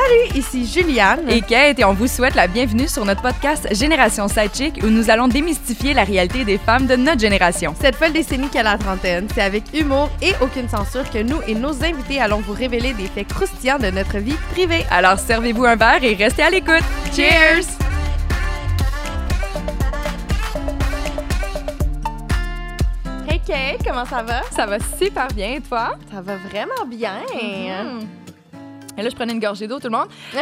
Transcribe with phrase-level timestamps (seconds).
[0.00, 1.28] Salut, ici Juliane.
[1.28, 5.10] Et Kate, et on vous souhaite la bienvenue sur notre podcast Génération Sidechick où nous
[5.10, 7.74] allons démystifier la réalité des femmes de notre génération.
[7.78, 11.54] Cette folle décennie qu'à la trentaine, c'est avec humour et aucune censure que nous et
[11.54, 14.86] nos invités allons vous révéler des faits croustillants de notre vie privée.
[14.90, 16.84] Alors servez-vous un verre et restez à l'écoute.
[17.14, 17.66] Cheers!
[23.28, 24.40] Hey Kate, comment ça va?
[24.50, 25.96] Ça va super bien, et toi?
[26.10, 27.20] Ça va vraiment bien.
[27.34, 28.19] Mhm.
[29.00, 30.08] Et là, je prenais une gorgée d'eau, tout le monde.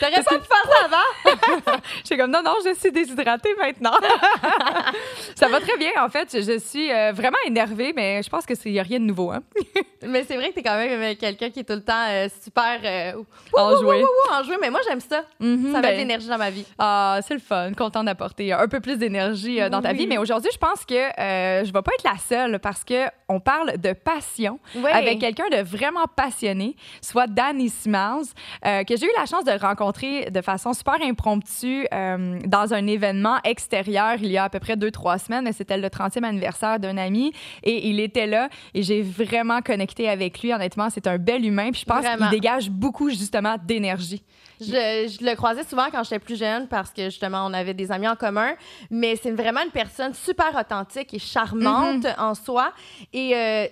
[0.00, 1.76] T'aurais pas pu faire ça avant?
[2.04, 3.92] J'étais comme, non, non, je suis déshydratée maintenant.
[5.34, 6.28] ça va très bien, en fait.
[6.32, 9.30] Je, je suis euh, vraiment énervée, mais je pense qu'il n'y a rien de nouveau.
[9.30, 9.42] Hein?
[10.04, 12.26] Mais c'est vrai que t'es quand même euh, quelqu'un qui est tout le temps euh,
[12.42, 13.22] super euh,
[13.56, 14.02] Enjoué.
[14.32, 14.56] enjoué.
[14.60, 15.22] Mais moi, j'aime ça.
[15.38, 16.66] Mhm, Ça met ben, de l'énergie dans ma vie.
[16.76, 17.72] Ah, c'est le fun.
[17.74, 20.08] Content d'apporter un peu plus d'énergie euh, dans ta vie.
[20.08, 23.38] Mais aujourd'hui, je pense que euh, je vais pas être la seule parce que on
[23.38, 24.90] parle de passion Oui.
[24.90, 28.26] avec quelqu'un de vraiment passionné, soit Danny Smiles,
[28.66, 32.86] euh, que j'ai eu la chance de rencontrer de façon super impromptue euh, dans un
[32.86, 35.50] événement extérieur il y a à peu près deux, trois semaines.
[35.52, 40.40] C'était le 30e anniversaire d'un ami et il était là et j'ai vraiment connecté avec
[40.42, 40.52] lui.
[40.52, 41.70] Honnêtement, c'est un bel humain.
[41.72, 44.22] Puis je pense qu'il dégage beaucoup justement d'énergie.
[44.60, 47.90] Je, je le croisais souvent quand j'étais plus jeune parce que justement on avait des
[47.90, 48.52] amis en commun,
[48.90, 52.72] mais c'est vraiment une personne super authentique et charmante en soi.
[53.12, 53.66] Et euh,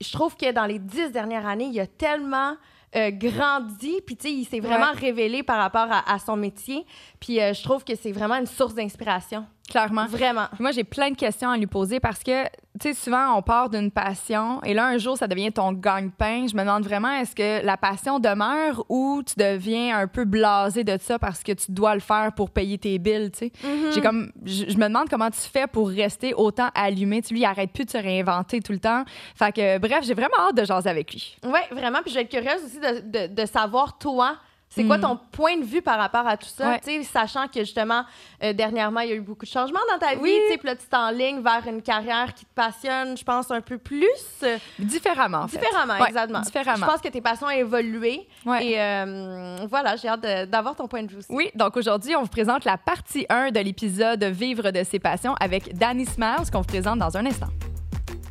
[0.00, 2.56] je trouve que dans les dix dernières années, il a tellement
[2.94, 6.84] euh, grandi, puis tu sais, il s'est vraiment révélé par rapport à, à son métier.
[7.20, 9.46] Puis euh, je trouve que c'est vraiment une source d'inspiration.
[9.70, 10.06] Clairement.
[10.06, 10.46] Vraiment.
[10.52, 12.44] Puis Moi, j'ai plein de questions à lui poser parce que,
[12.80, 16.46] tu sais, souvent, on part d'une passion et là, un jour, ça devient ton gagne-pain.
[16.48, 20.84] Je me demande vraiment, est-ce que la passion demeure ou tu deviens un peu blasé
[20.84, 23.52] de ça parce que tu dois le faire pour payer tes billes, tu sais?
[23.94, 27.22] J'ai comme, je, me demande comment tu fais pour rester autant allumé.
[27.22, 29.04] Tu lui, il arrête plus de se réinventer tout le temps.
[29.36, 31.36] Fait que, bref, j'ai vraiment hâte de jaser avec lui.
[31.44, 32.00] Oui, vraiment.
[32.02, 34.36] Puis je vais être curieuse aussi de, de- de savoir, toi,
[34.74, 36.78] c'est quoi ton point de vue par rapport à tout ça?
[36.86, 37.02] Ouais.
[37.02, 38.04] Sachant que justement,
[38.42, 40.20] euh, dernièrement, il y a eu beaucoup de changements dans ta vie.
[40.22, 40.38] Oui.
[40.46, 43.60] Tu sais, puis là, tu t'enlignes vers une carrière qui te passionne, je pense, un
[43.60, 44.06] peu plus.
[44.42, 45.58] euh, Différemment, en fait.
[45.58, 46.40] Différemment, Ouais, exactement.
[46.40, 46.86] différemment.
[46.86, 48.26] Je pense que tes passions ont évolué.
[48.46, 48.66] Ouais.
[48.66, 51.28] Et euh, voilà, j'ai hâte d'avoir ton point de vue aussi.
[51.30, 55.34] Oui, donc aujourd'hui, on vous présente la partie 1 de l'épisode Vivre de ses passions
[55.40, 57.48] avec Danny Smiles qu'on vous présente dans un instant.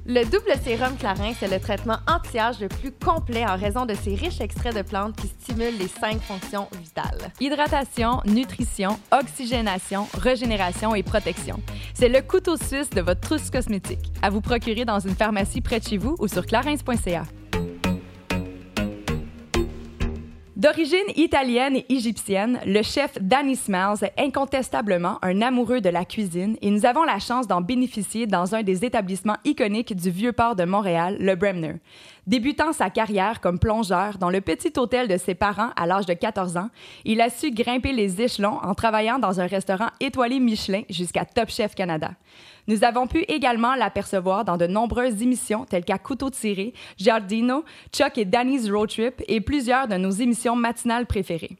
[0.07, 4.15] Le double sérum Clarins, c'est le traitement anti-âge le plus complet en raison de ses
[4.15, 7.31] riches extraits de plantes qui stimulent les cinq fonctions vitales.
[7.39, 11.61] Hydratation, nutrition, oxygénation, régénération et protection.
[11.93, 14.11] C'est le couteau suisse de votre trousse cosmétique.
[14.23, 17.23] À vous procurer dans une pharmacie près de chez vous ou sur clarins.ca.
[20.61, 26.55] D'origine italienne et égyptienne, le chef Danny Smiles est incontestablement un amoureux de la cuisine
[26.61, 30.55] et nous avons la chance d'en bénéficier dans un des établissements iconiques du vieux port
[30.55, 31.77] de Montréal, le Bremner.
[32.27, 36.13] Débutant sa carrière comme plongeur dans le petit hôtel de ses parents à l'âge de
[36.13, 36.69] 14 ans,
[37.05, 41.49] il a su grimper les échelons en travaillant dans un restaurant étoilé Michelin jusqu'à Top
[41.49, 42.11] Chef Canada.
[42.67, 48.17] Nous avons pu également l'apercevoir dans de nombreuses émissions telles qu'à Couteau tiré, Giardino, Chuck
[48.17, 51.57] et Danny's Road Trip et plusieurs de nos émissions matinales préférées.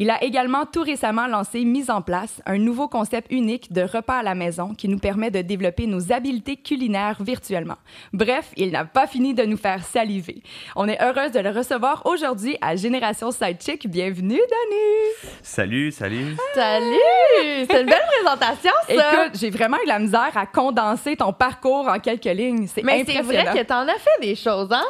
[0.00, 4.18] Il a également tout récemment lancé Mise en place, un nouveau concept unique de repas
[4.18, 7.74] à la maison qui nous permet de développer nos habiletés culinaires virtuellement.
[8.12, 10.44] Bref, il n'a pas fini de nous faire saliver.
[10.76, 13.88] On est heureuse de le recevoir aujourd'hui à Génération Sidechick.
[13.88, 15.32] Bienvenue, Danny!
[15.42, 16.36] Salut, salut.
[16.54, 17.66] Salut!
[17.68, 19.24] C'est une belle présentation, ça!
[19.24, 22.68] Écoute, j'ai vraiment eu la misère à condenser ton parcours en quelques lignes.
[22.72, 24.86] C'est Mais c'est vrai que t'en as fait des choses, hein?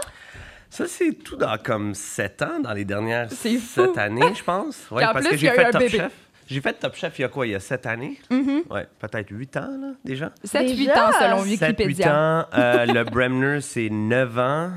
[0.71, 3.87] Ça, c'est tout dans comme sept ans, dans les dernières C'est fou.
[3.87, 4.87] sept années, je pense.
[4.91, 5.97] Ouais, parce plus, que j'ai fait Top bébé.
[5.99, 6.13] Chef.
[6.47, 8.19] J'ai fait Top Chef il y a quoi, il y a sept années?
[8.31, 10.33] Ouais, peut-être huit ans, là, déjà.
[10.47, 11.09] 7-8 Déjà?
[11.09, 12.15] ans selon 7, 8 Wikipédia.
[12.15, 12.47] ans.
[12.57, 14.71] Euh, le Bremner, c'est 9 ans.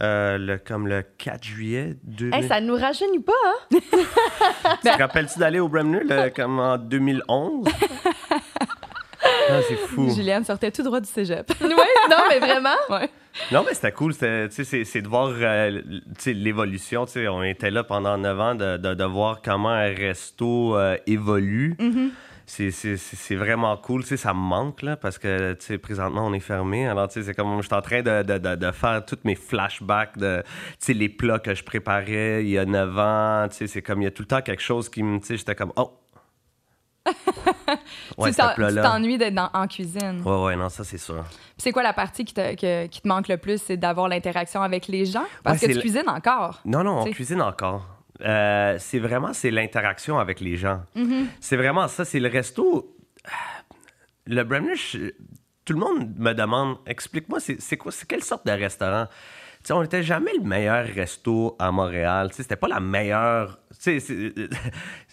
[0.00, 2.32] Euh, le, comme le 4 juillet 2000.
[2.34, 3.78] Hey, ça nous rajeunit pas, hein?
[4.82, 7.66] Tu te rappelles-tu d'aller au Bremner, le- comme en 2011?
[9.50, 10.08] ah, c'est fou.
[10.14, 11.50] Juliane sortait tout droit du cégep.
[11.60, 11.68] Oui,
[12.10, 12.76] non, mais vraiment?
[12.90, 13.10] ouais.
[13.52, 14.14] Non, mais c'était cool.
[14.14, 15.80] C'est, de voir euh,
[16.26, 17.06] l'évolution.
[17.16, 21.76] On était là pendant 9 ans de, de, de voir comment un resto euh, évolue.
[22.46, 24.04] C'est, c'est, vraiment cool.
[24.04, 26.88] Ça me manque là, parce que présentement, on est fermé.
[26.88, 30.42] Alors, c'est comme je suis en train de, faire tous mes flashbacks de
[30.88, 33.46] les plats que je préparais il y a 9 ans.
[33.50, 35.20] C'est comme il y a tout le temps quelque chose qui me.
[35.22, 35.92] J'étais comme Oh!
[38.18, 40.22] Ouais, tu t'ennuies d'être en cuisine.
[40.24, 41.24] Ouais, ouais, non, ça, c'est sûr.
[41.56, 43.60] C'est quoi la partie qui te, que- qui te manque le plus?
[43.60, 45.24] C'est d'avoir l'interaction avec les gens?
[45.42, 46.60] Parce Ouais, que tu cuisines encore.
[46.64, 47.84] Non, non, on cuisine encore.
[48.20, 50.82] euh, c'est vraiment c'est l'interaction avec les gens.
[51.40, 52.04] C'est vraiment ça.
[52.04, 52.94] C'est le resto.
[54.26, 54.96] Le Bremnish,
[55.64, 59.06] tout le monde me demande, explique-moi, c'est c'est quoi, c'est quelle sorte de restaurant?
[59.70, 62.30] On n'était jamais le meilleur resto à Montréal.
[62.32, 63.58] C'était pas la meilleure.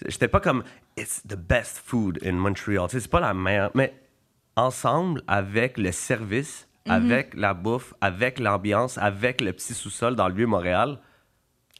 [0.07, 0.63] J'étais pas comme
[0.97, 2.87] It's the best food in Montreal.
[2.89, 3.71] C'est pas la meilleure.
[3.73, 3.93] Mais
[4.55, 10.35] ensemble, avec le service, avec la bouffe, avec l'ambiance, avec le petit sous-sol dans le
[10.35, 10.99] vieux Montréal,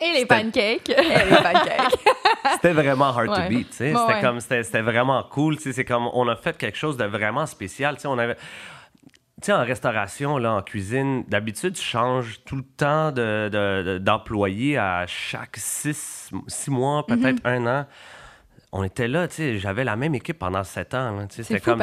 [0.02, 0.90] Et les pancakes.
[0.90, 0.96] Et
[1.30, 1.96] les pancakes.
[2.56, 3.44] c'était vraiment hard Ouais.
[3.44, 3.68] to beat.
[3.80, 4.22] Ouais, C'était ouais.
[4.22, 5.58] comme c'était vraiment cool.
[5.60, 7.96] C'est comme on a fait quelque chose de vraiment spécial.
[8.04, 8.36] On avait
[9.42, 13.84] tu sais, en restauration, là, en cuisine, d'habitude, tu changes tout le temps de- de-
[14.78, 17.66] à chaque six, six mois, peut-être Mhm.
[17.66, 17.86] un an.
[18.72, 21.26] On était là, tu sais, j'avais la même équipe pendant sept ans.
[21.30, 21.80] C'était comme,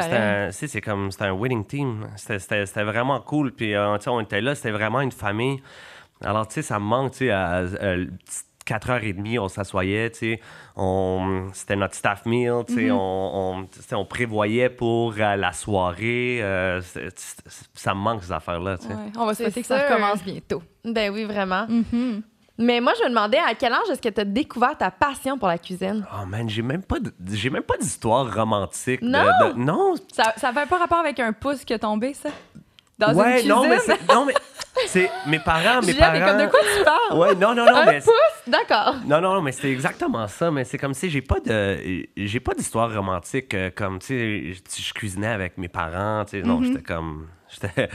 [0.51, 2.07] c'était comme, c'était un winning team.
[2.17, 3.51] C'était- vraiment cool.
[3.51, 5.61] Puis, euh, tu sais, on était là, c'était vraiment une famille.
[6.23, 7.95] Alors, tu sais, ça me manque, tu sais, à, à
[8.65, 10.39] 4h30, on s'assoyait, tu sais,
[10.75, 12.97] on- c'était notre staff meal, tu sais, Mhm.
[12.97, 16.39] on, prévoyait pour euh, la soirée.
[16.41, 16.81] euh,
[17.73, 18.93] ça me manque, ces affaires-là, tu sais.
[18.93, 20.61] Ouais, On va souhaiter que ça recommence bientôt.
[20.85, 21.65] Ben oui, vraiment.
[21.67, 22.21] Mhm.
[22.59, 25.39] Mais moi, je me demandais à quel âge est-ce que tu as découvert ta passion
[25.39, 26.05] pour la cuisine?
[26.13, 29.01] Oh man, j'ai même pas de- j'ai même pas d'histoire romantique.
[29.01, 29.23] de- Non?
[29.23, 32.29] de- non, Ça, ça fait pas rapport avec un pouce qui a tombé, ça?
[32.99, 33.49] Dans une cuisine?
[33.49, 33.77] non, mais
[34.13, 34.33] non, mais
[34.87, 36.25] c'est mes parents, mes Juliette, parents.
[36.25, 37.19] comme de quoi tu parles?
[37.19, 38.13] Ouais, non, non, non, Un mais pouce?
[38.47, 38.95] D'accord.
[39.05, 40.51] Non, non, non, mais c'est exactement ça.
[40.51, 43.53] Mais c'est comme si j'ai pas de, j'ai pas d'histoire romantique.
[43.53, 46.25] euh, comme tu sais, je, cuisinais avec mes parents.
[46.25, 47.89] Tu sais, non, j'étais comme, j'étais,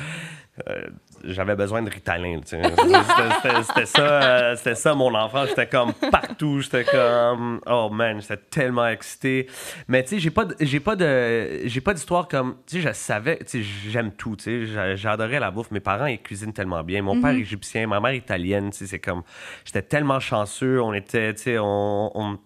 [0.69, 0.83] euh,
[1.25, 2.41] j'avais besoin de Ritalin.
[2.45, 5.45] C'était- ça, euh, c'était ça mon enfant.
[5.47, 6.61] J'étais comme partout.
[6.61, 9.47] J'étais comme, oh man, j'étais tellement excité.
[9.89, 12.93] Mais tu sais, j'ai pas, j'ai pas de, j'ai pas d'histoire comme, tu sais, je
[12.95, 14.37] savais, tu sais, j'aime tout.
[14.37, 15.71] Tu sais, J'a- j'adorais la bouffe.
[15.71, 17.03] Mes parents ils cuisinent tellement bien.
[17.03, 18.71] Mon père égyptien, ma mère italienne.
[18.71, 19.23] Tu sais, c'est comme,
[19.65, 20.81] j'étais tellement chanceux.
[20.83, 22.39] On était, tu sais, on- on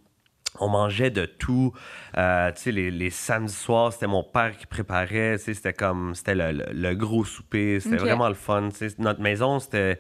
[0.61, 1.73] on mangeait de tout.
[2.19, 5.37] Euh, tu sais, les, les samedis soirs, c'était mon père qui préparait.
[5.39, 7.81] Tu sais, c'était comme, c'était le, le- le gros souper.
[7.81, 8.69] C'était vraiment le fun.
[8.71, 9.99] Tu sais, notre maison, c'était,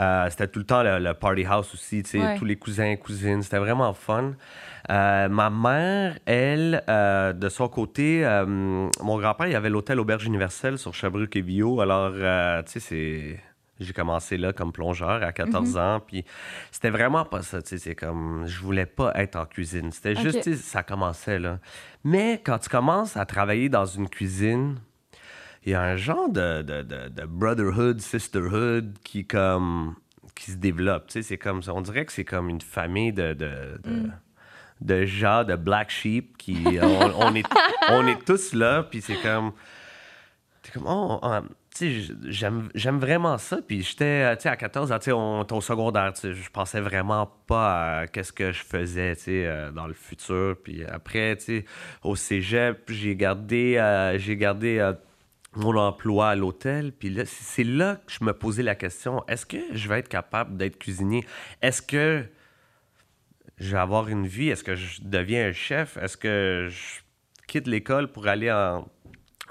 [0.00, 2.02] euh, c'était tout le temps le, le party house aussi.
[2.02, 2.36] Tu sais, Ouais.
[2.36, 3.42] tous les cousins et cousines.
[3.42, 4.32] C'était vraiment fun.
[4.90, 10.92] Euh, ma mère, elle, de son côté, mon grand-père, il avait l'hôtel Auberge Universelle sur
[10.92, 11.80] Sherbrooke et Bio.
[11.80, 13.40] Alors, euh, tu sais, c'est...
[13.80, 16.24] J'ai commencé là comme plongeur à 14 ans, puis
[16.70, 20.14] c'était vraiment pas ça, tu sais, c'est comme, je voulais pas être en cuisine, c'était
[20.14, 21.58] juste, ça commençait là.
[22.04, 24.78] Mais quand tu commences à travailler dans une cuisine,
[25.64, 29.96] il y a un genre de, de, de, de brotherhood, sisterhood qui comme,
[30.36, 33.32] qui se développe, tu sais, c'est comme, on dirait que c'est comme une famille de...
[33.32, 34.10] de, de
[34.80, 37.46] de gens, de black sheep, qui, on, on est,
[37.90, 39.52] on est tous là, puis c'est comme,
[40.64, 41.42] T'es comme, oh, sais,
[41.80, 43.58] j'aime, vraiment ça.
[43.66, 48.62] Puis j'étais, à 14 ans, au secondaire, je pensais vraiment pas à qu'est-ce que je
[48.62, 50.56] faisais, euh, dans le futur.
[50.62, 51.36] Puis après,
[52.02, 54.92] au cégep, j'ai gardé, euh, j'ai gardé euh,
[55.56, 56.92] mon emploi à l'hôtel.
[56.92, 60.08] Puis là, c'est là que je me posais la question, est-ce que je vais être
[60.08, 61.24] capable d'être cuisinier?
[61.62, 62.24] Est-ce que
[63.58, 64.48] je vais avoir une vie?
[64.48, 65.96] Est-ce que je deviens un chef?
[65.96, 67.00] Est-ce que je
[67.46, 68.88] quitte l'école pour aller en,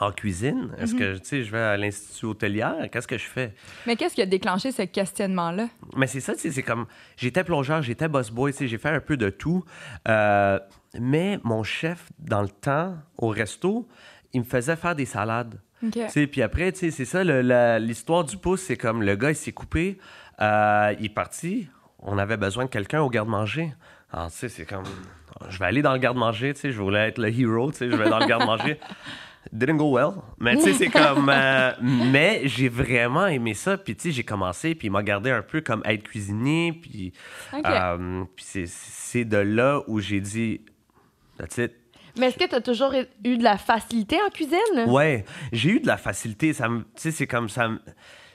[0.04, 0.72] en cuisine?
[0.78, 2.76] Est-ce que, tu sais, je vais à l'institut hôtelière?
[2.92, 3.54] Qu'est-ce que je fais?
[3.86, 5.68] Mais qu'est-ce qui a déclenché ce questionnement-là?
[5.96, 6.86] Mais c'est ça, tu sais, c'est comme...
[7.18, 9.64] J'étais plongeur, j'étais boss boy, tu sais, j'ai fait un peu de tout.
[10.08, 10.60] Euh,
[11.00, 13.88] mais mon chef, dans le temps, au resto,
[14.34, 15.60] il me faisait faire des salades.
[15.84, 15.92] OK.
[15.92, 17.24] Tu sais, Puis après, tu sais, c'est ça,
[17.80, 19.98] l'histoire du pouce, c'est comme le gars, il s'est coupé,
[20.42, 21.68] euh, il est parti,
[22.00, 23.74] on avait besoin de quelqu'un au garde-manger.
[24.12, 24.84] Alors, tu sais, c'est comme,
[25.50, 27.90] je vais aller dans le garde-manger, tu sais, je voulais être le hero, tu sais,
[27.90, 28.80] je vais dans le garde-manger.
[29.56, 30.16] Didn't go well.
[30.40, 31.30] Mais tu sais, c'est comme.
[31.30, 33.78] euh, mais j'ai vraiment aimé ça.
[33.78, 36.74] Puis tu sais, j'ai commencé, puis il m'a gardé un peu comme être cuisinier.
[36.74, 37.14] Puis,
[37.56, 37.62] OK.
[37.66, 40.62] euh, puis c'est- de là où j'ai dit,
[41.38, 41.72] that's it.
[42.18, 42.94] Mais est-ce que tu as toujours
[43.24, 44.58] eu de la facilité en cuisine?
[44.88, 46.52] Ouais, j'ai eu de la facilité.
[46.54, 47.68] Ça tu sais, c'est comme ça.
[47.70, 47.80] me-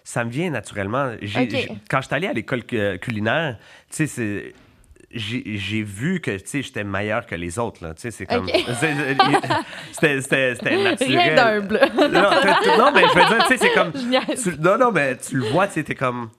[0.04, 1.14] Ça me vient naturellement.
[1.20, 1.50] J'ai- Ok.
[1.50, 3.58] j'ai- quand je suis allé à l'école cu- culinaire,
[3.90, 4.54] tu sais, c'est-
[5.10, 7.94] j'ai vu que j'étais meilleur que les autres.
[7.96, 8.46] c'est comme.
[9.92, 10.20] C'était
[10.82, 10.98] naturel.
[11.00, 11.80] Rien d'humble.
[11.96, 12.08] non,
[12.78, 13.92] non, mais je veux dire, c'est comme.
[13.92, 16.30] Tu- non, non, mais tu le vois, tu t'es comme.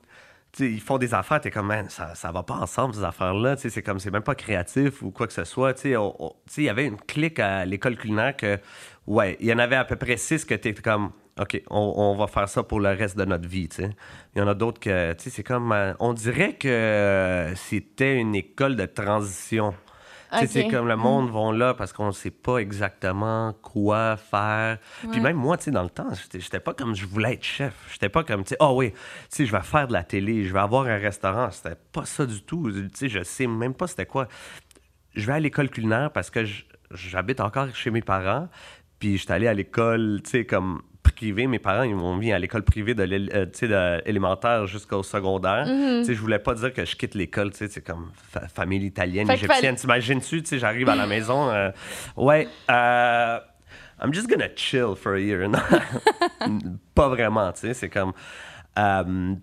[0.60, 3.56] ils font des affaires, t'es comme, man, ça, ça va pas ensemble, ces affaires-là.
[3.58, 5.84] C'est comme, c'est même pas créatif ou quoi que ce soit.
[5.84, 8.60] Il y avait une clique à l'école culinaire que,
[9.08, 12.16] ouais, il y en avait à peu près six que t'es comme, OK, on, on
[12.16, 13.90] va faire ça pour le reste de notre vie, tu sais.
[14.36, 17.56] Il y en a d'autres que, tu sais, c'est comme, euh, on dirait que euh,
[17.56, 19.74] c'était une école de transition.
[20.32, 24.78] Sais, C'est comme le monde vont là parce qu'on ne sait pas exactement quoi faire.
[25.00, 25.20] Puis Ouais.
[25.22, 27.74] même moi, tu sais, dans le temps, j'étais pas comme je voulais être chef.
[27.92, 28.98] J'étais pas comme, tu sais, oh oui, tu
[29.30, 31.50] sais, je vais faire de la télé, je vais avoir un restaurant.
[31.50, 32.72] C'était pas ça du tout.
[32.72, 34.28] Tu sais, je sais même pas c'était quoi.
[35.16, 36.46] Je vais à l'école culinaire parce que
[36.92, 38.50] j'habite encore chez mes parents.
[39.00, 40.84] Puis j'étais allé à l'école, tu sais, comme
[41.20, 41.48] privée.
[41.48, 43.46] Mes parents, ils m'ont mis à l'école privée de l'é- euh,
[44.66, 45.66] jusqu'au secondaire.
[45.66, 49.28] Tu sais, je voulais pas dire que je quitte l'école, c'est comme fa- famille italienne,
[49.28, 49.76] Fait égyptienne.
[49.76, 51.72] T'imagines-tu, j'arrive à la maison, euh,
[52.16, 53.38] ouais, euh,
[54.02, 55.50] I'm just gonna chill for a year.
[56.96, 58.14] Pas vraiment, tu sais, c'est comme...
[58.78, 59.36] euh,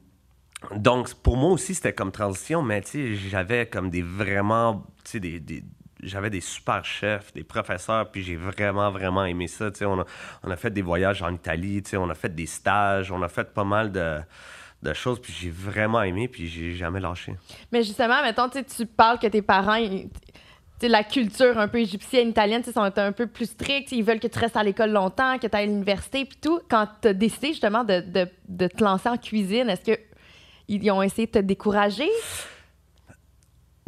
[0.74, 5.10] donc, pour moi aussi, c'était comme transition, mais tu sais, j'avais comme des vraiment, tu
[5.12, 5.62] sais, des, des-
[6.06, 9.70] j'avais des super chefs, des professeurs, puis j'ai vraiment, vraiment aimé ça.
[9.70, 10.04] Tu on a,
[10.42, 13.28] on a fait des voyages en Italie, tu on a fait des stages, on a
[13.28, 14.18] fait pas mal de,
[14.82, 17.34] de choses, puis j'ai vraiment aimé, puis j'ai jamais lâché.
[17.72, 19.78] Mais justement, mettons, tu parles que tes parents,
[20.82, 23.92] la culture un peu égyptienne, italienne, sont un peu plus stricts.
[23.92, 26.60] Ils veulent que tu restes à l'école longtemps, que tu ailles à l'université, puis tout.
[26.68, 29.98] Quand tu as décidé justement de, de, de te lancer en cuisine, est-ce que
[30.68, 32.08] ils ont essayé de te décourager?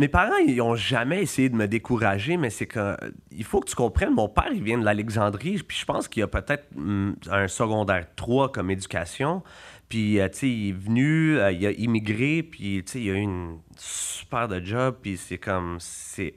[0.01, 2.97] Mes parents, ils ont jamais essayé de me décourager, mais c'est que
[3.33, 6.23] il faut que tu comprennes, mon père, il vient de l'Alexandrie, puis je pense qu'il
[6.23, 9.43] a peut-être hum, un secondaire 3 comme éducation.
[9.89, 13.11] Puis, euh, tu sais, il est venu, euh, il a immigré, puis, tu sais, il
[13.11, 16.35] a eu une super de job, puis c'est comme, c'est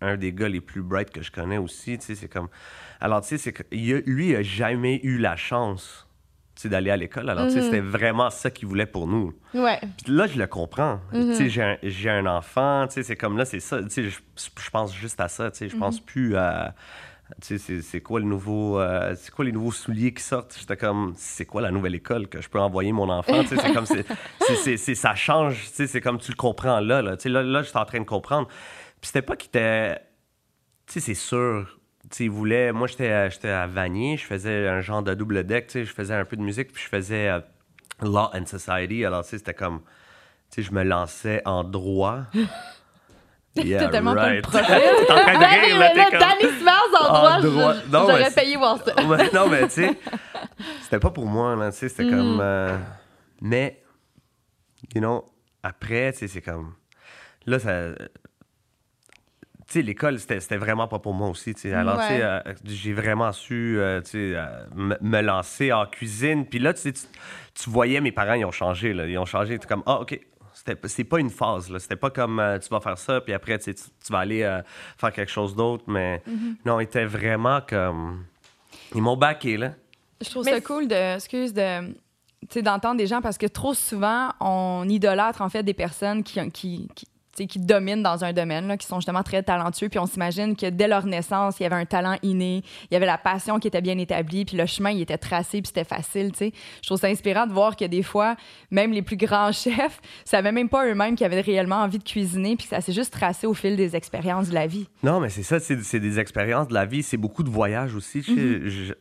[0.00, 2.48] un des gars les plus bright que je connais aussi, tu sais, c'est comme...
[3.00, 6.05] Alors, tu sais, lui, il a jamais eu la chance,
[6.64, 7.28] d'aller à l'école.
[7.30, 7.50] Alors, Mhm.
[7.50, 9.34] c'était vraiment ça qu'il voulait pour nous.
[9.54, 9.78] Ouais.
[10.02, 11.00] Puis là, je le comprends.
[11.12, 11.28] Mhm.
[11.30, 13.82] Tu sais, j'ai un, j'ai un enfant, tu sais, c'est comme là, c'est ça.
[13.82, 16.74] Tu sais, je, je pense juste à ça, tu sais, je pense plus à...
[17.42, 18.78] Tu sais, c'est- c'est quoi le nouveau...
[18.80, 20.56] euh, c'est quoi les nouveaux souliers qui sortent?
[20.60, 23.42] J'étais comme, c'est quoi la nouvelle école que je peux envoyer mon enfant?
[23.42, 24.06] Tu sais, c'est comme, c'est,
[24.46, 27.16] c'est- c'est- c'est- ça change, tu sais, c'est comme tu le comprends là, là.
[27.16, 28.46] Tu sais, là, là, j'étais en train de comprendre.
[29.00, 29.96] Puis c'était pas qu'il était...
[30.86, 31.78] Tu sais, c'est sûr...
[32.16, 32.72] Tu sais, il voulait...
[32.72, 35.84] Moi, j'étais à- j'étais à Vanier, je faisais un genre de double deck, tu sais,
[35.84, 37.40] je faisais un peu de musique, puis je faisais euh,
[38.00, 39.04] Law and Society.
[39.04, 39.80] Alors, tu sais, c'était comme...
[40.50, 42.20] Tu sais, je me lançais en droit.
[43.58, 44.42] Yeah, T'as tellement pas le right.
[44.42, 44.66] profil.
[45.06, 47.74] T'es en train de Ben rire, là, mais t'es comme- Danny Smells en En droit,
[47.90, 48.92] j'aurais payé voir ça.
[49.32, 49.98] Non, mais tu sais,
[50.82, 52.10] c'était pas pour moi, là, tu sais, c'était Mm.
[52.10, 52.38] comme...
[52.42, 52.76] euh,
[53.40, 53.82] mais,
[54.94, 55.24] you know,
[55.62, 56.74] après, tu sais, c'est comme...
[57.46, 57.92] Là, ça...
[59.68, 61.72] Tu sais, l'école, c'était c'était vraiment pas pour moi aussi, tu.
[61.72, 62.22] Alors, tu sais, Ouais.
[62.22, 64.46] euh, j'ai vraiment su, euh, tu euh,
[64.76, 66.46] me- me lancer en cuisine.
[66.46, 67.00] Puis là, tu sais, tu,
[67.54, 69.06] tu voyais, mes parents, ils ont changé, là.
[69.06, 70.20] Ils ont changé, t'es comme, ah, OK,
[70.54, 71.80] c'était c'est pas une phase, là.
[71.80, 74.42] C'était pas comme, euh, tu vas faire ça, puis après, tu, tu, tu vas aller
[74.44, 74.62] euh,
[74.98, 75.82] faire quelque chose d'autre.
[75.88, 76.22] Mais
[76.64, 78.24] non, ils étaient vraiment comme...
[78.94, 79.72] Ils m'ont backé, là.
[80.24, 81.92] Je trouve Mais ça cool de, excuse, de,
[82.48, 86.40] tu d'entendre des gens parce que trop souvent, on idolâtre en fait des personnes qui,
[86.52, 87.04] qui, tu
[87.44, 90.70] qui dominent dans un domaine, là, qui sont justement très talentueux, puis on s'imagine que
[90.70, 93.68] dès leur naissance, il y avait un talent inné, il y avait la passion qui
[93.68, 96.32] était bien établie, puis le chemin, il était tracé, puis c'était facile.
[96.40, 98.36] Je trouve ça inspirant de voir que des fois,
[98.70, 102.56] même les plus grands chefs savaient même pas eux-mêmes qu'ils avaient réellement envie de cuisiner,
[102.56, 104.88] puis ça s'est juste tracé au fil des expériences de la vie.
[105.02, 108.22] Non, mais c'est ça, c'est des expériences de la vie, c'est beaucoup de voyages aussi.
[108.22, 108.94] je-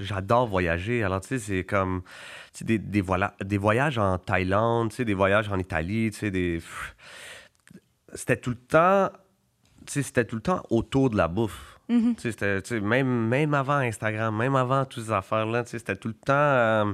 [0.00, 1.02] J'adore voyager.
[1.02, 2.02] Alors, tu sais, c'est comme
[2.62, 6.30] des, des, voila- des voyages en Thaïlande, tu sais, des voyages en Italie, tu sais,
[6.30, 6.62] des.
[8.14, 9.10] C'était tout le temps.
[9.86, 11.78] Tu sais, c'était tout le temps autour de la bouffe.
[12.14, 15.70] Tu sais, c'était- tu sais, même, même avant Instagram, même avant toutes ces affaires-là, tu
[15.70, 16.32] sais, c'était tout le temps.
[16.32, 16.92] euh,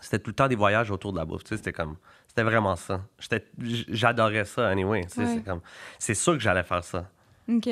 [0.00, 1.42] c'était tout le temps des voyages autour de la bouffe.
[1.44, 1.96] Tu sais, c'était comme.
[2.28, 3.02] C'était vraiment ça.
[3.88, 5.04] J'adorais ça, anyway.
[5.04, 5.34] tu sais, Ouais.
[5.36, 5.60] C'est comme.
[5.98, 7.10] C'est sûr que j'allais faire ça.
[7.48, 7.68] OK.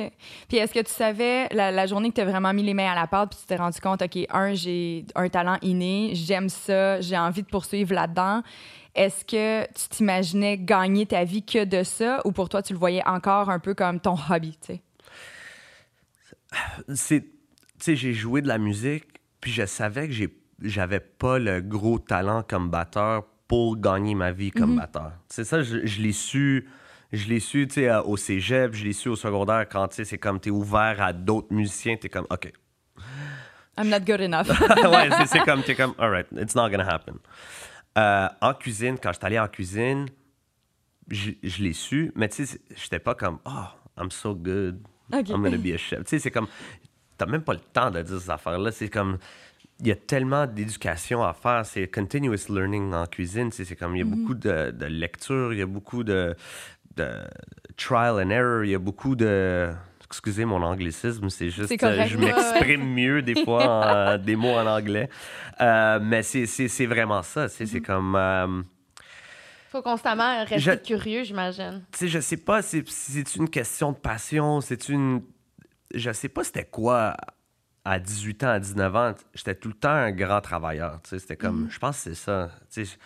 [0.48, 2.92] Puis est-ce que tu savais, la, la journée que tu as vraiment mis les mains
[2.92, 6.48] à la pâte, puis tu t'es rendu compte, OK, un, j'ai un talent inné, j'aime
[6.48, 8.42] ça, j'ai envie de poursuivre là-dedans.
[8.94, 12.78] Est-ce que tu t'imaginais gagner ta vie que de ça, ou pour toi, tu le
[12.78, 14.82] voyais encore un peu comme ton hobby, tu sais?
[16.94, 17.28] c'est tu
[17.80, 19.06] sais j'ai joué de la musique
[19.40, 24.32] puis je savais que j'ai j'avais pas le gros talent comme batteur pour gagner ma
[24.32, 26.68] vie comme batteur c'est ça je, je l'ai su
[27.14, 30.04] je l'ai su tu sais au cégep je l'ai su au secondaire quand tu sais
[30.04, 32.52] c'est comme t'es ouvert à d'autres musiciens t'es comme ok
[33.76, 34.48] I'm not good enough.
[34.50, 37.18] ouais c'est- comme t'es comme alright it's not gonna happen
[37.96, 40.06] Euh, en cuisine quand j'étais allé en cuisine
[41.08, 43.68] je, je l'ai su mais tu sais j'étais pas comme oh
[43.98, 44.80] I'm so good
[45.12, 45.28] OK.
[45.28, 46.00] I'm gonna be a chef.
[46.04, 46.48] Tu sais, c'est comme.
[47.18, 48.72] T'as même pas le temps de dire ces affaires-là.
[48.72, 49.18] C'est comme.
[49.80, 51.66] Il y a tellement d'éducation à faire.
[51.66, 53.52] C'est continuous learning en cuisine.
[53.52, 53.94] C'est comme.
[53.94, 56.34] Il y a beaucoup de, de lecture, il y a beaucoup de,
[56.96, 57.10] de
[57.76, 59.70] trial and error, il y a beaucoup de.
[60.06, 61.68] Excusez mon anglicisme, c'est juste.
[61.68, 62.08] C'est correct.
[62.08, 65.08] je m'exprime mieux des fois en, euh, des mots en anglais.
[65.60, 67.48] Euh, mais c'est c'est- c'est vraiment ça.
[67.48, 68.14] tu sais, C'est comme.
[68.14, 68.62] euh,
[69.70, 71.82] faut constamment rester Je- curieux, j'imagine.
[71.90, 72.84] Tu sais, je sais pas c'est
[73.36, 75.22] une question de passion, c'est une.
[75.92, 77.16] Je sais pas c'était quoi
[77.84, 79.14] à 18 ans, à 19 ans.
[79.34, 81.00] J'étais tout le temps un grand travailleur.
[81.02, 81.66] Tu sais, c'était comme.
[81.70, 82.50] Je pense que c'est ça.
[82.72, 82.96] Tu sais,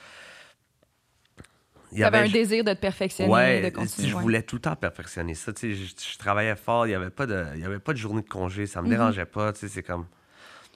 [1.92, 4.08] il Tu avais un désir de te perfectionner, Ouais, de continuer.
[4.08, 5.52] je voulais tout le temps perfectionner ça.
[5.52, 7.92] Tu sais, je, je travaillais fort, il n'y avait, pas de- il y avait pas
[7.92, 8.92] de journée de congé, ça me Mhm.
[8.94, 9.52] dérangeait pas.
[9.52, 10.06] Tu sais, c'est comme.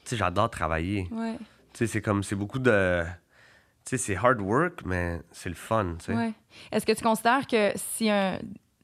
[0.05, 1.07] Tu sais, j'adore travailler.
[1.11, 1.37] Ouais,
[1.73, 2.23] Tu sais, c'est comme.
[2.23, 3.03] C'est beaucoup de.
[3.85, 5.97] Tu sais, c'est hard work, mais c'est le fun.
[6.09, 6.33] Ouais.
[6.71, 8.39] Est-ce que tu considères que si un.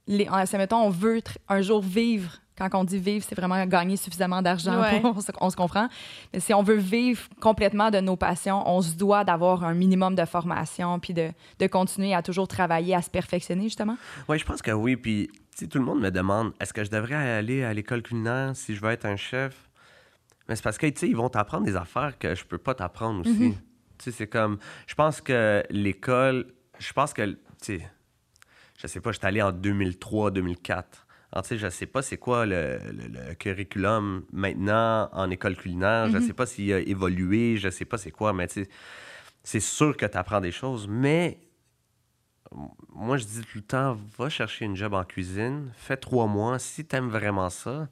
[0.09, 3.97] Les, en- mettons, on veut un jour vivre, quand on dit vivre, c'est vraiment gagner
[3.97, 4.99] suffisamment d'argent, Ouais.
[5.01, 5.89] pour- on, se, on se comprend.
[6.33, 10.17] Mais si on veut vivre complètement de nos passions, on se doit d'avoir un minimum
[10.17, 13.97] de formation, puis de, de continuer à toujours travailler, à se perfectionner, justement.
[14.29, 14.97] Oui, je pense que oui.
[14.97, 18.03] Puis, tu sais, tout le monde me demande est-ce que je devrais aller à l'école
[18.03, 19.69] culinaire si je veux être un chef?
[20.49, 22.75] Mais c'est parce que, tu sais, ils vont t'apprendre des affaires que je peux pas
[22.75, 23.55] t'apprendre aussi.
[23.99, 24.59] Tu sais, c'est comme.
[24.87, 26.47] Je pense que l'école.
[26.79, 27.23] Je pense que.
[27.23, 27.91] Tu sais,
[28.79, 31.07] je sais pas, je suis allé en 2003, 2004.
[31.31, 35.57] Alors, tu sais, je sais pas c'est quoi le, le- le curriculum maintenant en école
[35.57, 36.09] culinaire.
[36.09, 38.71] Je sais pas s'il a évolué, je sais pas c'est quoi, mais tu sais,
[39.43, 40.89] c'est sûr que tu apprends des choses.
[40.89, 41.39] Mais
[42.95, 46.59] moi, je dis tout le temps, va chercher une job en cuisine, fais trois mois.
[46.59, 47.89] Si t'aimes vraiment ça,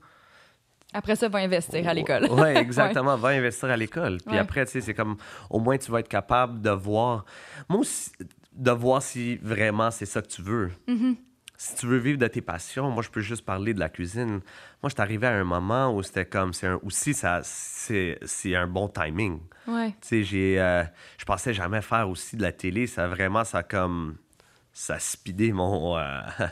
[0.94, 2.26] Après ça, va investir à l'école.
[2.30, 3.16] Oui, exactement.
[3.16, 4.16] Va investir à l'école.
[4.24, 4.38] Puis Ouais.
[4.38, 5.16] après, tu sais, c'est comme,
[5.50, 7.26] au moins, tu vas être capable de voir,
[7.68, 8.10] moi aussi,
[8.56, 10.70] de voir si vraiment c'est ça que tu veux.
[10.88, 11.16] Mm-hmm.
[11.58, 14.40] Si tu veux vivre de tes passions, moi, je peux juste parler de la cuisine.
[14.82, 18.18] Moi, je suis arrivé à un moment où c'était comme, c'est un, aussi, ça, c'est,
[18.54, 19.40] un bon timing.
[19.66, 19.88] Ouais.
[20.02, 20.84] Tu sais, j'ai, euh,
[21.16, 22.86] je pensais jamais faire aussi de la télé.
[22.86, 24.16] Ça vraiment, ça comme,
[24.72, 25.96] ça a speedé mon.
[25.96, 26.20] euh,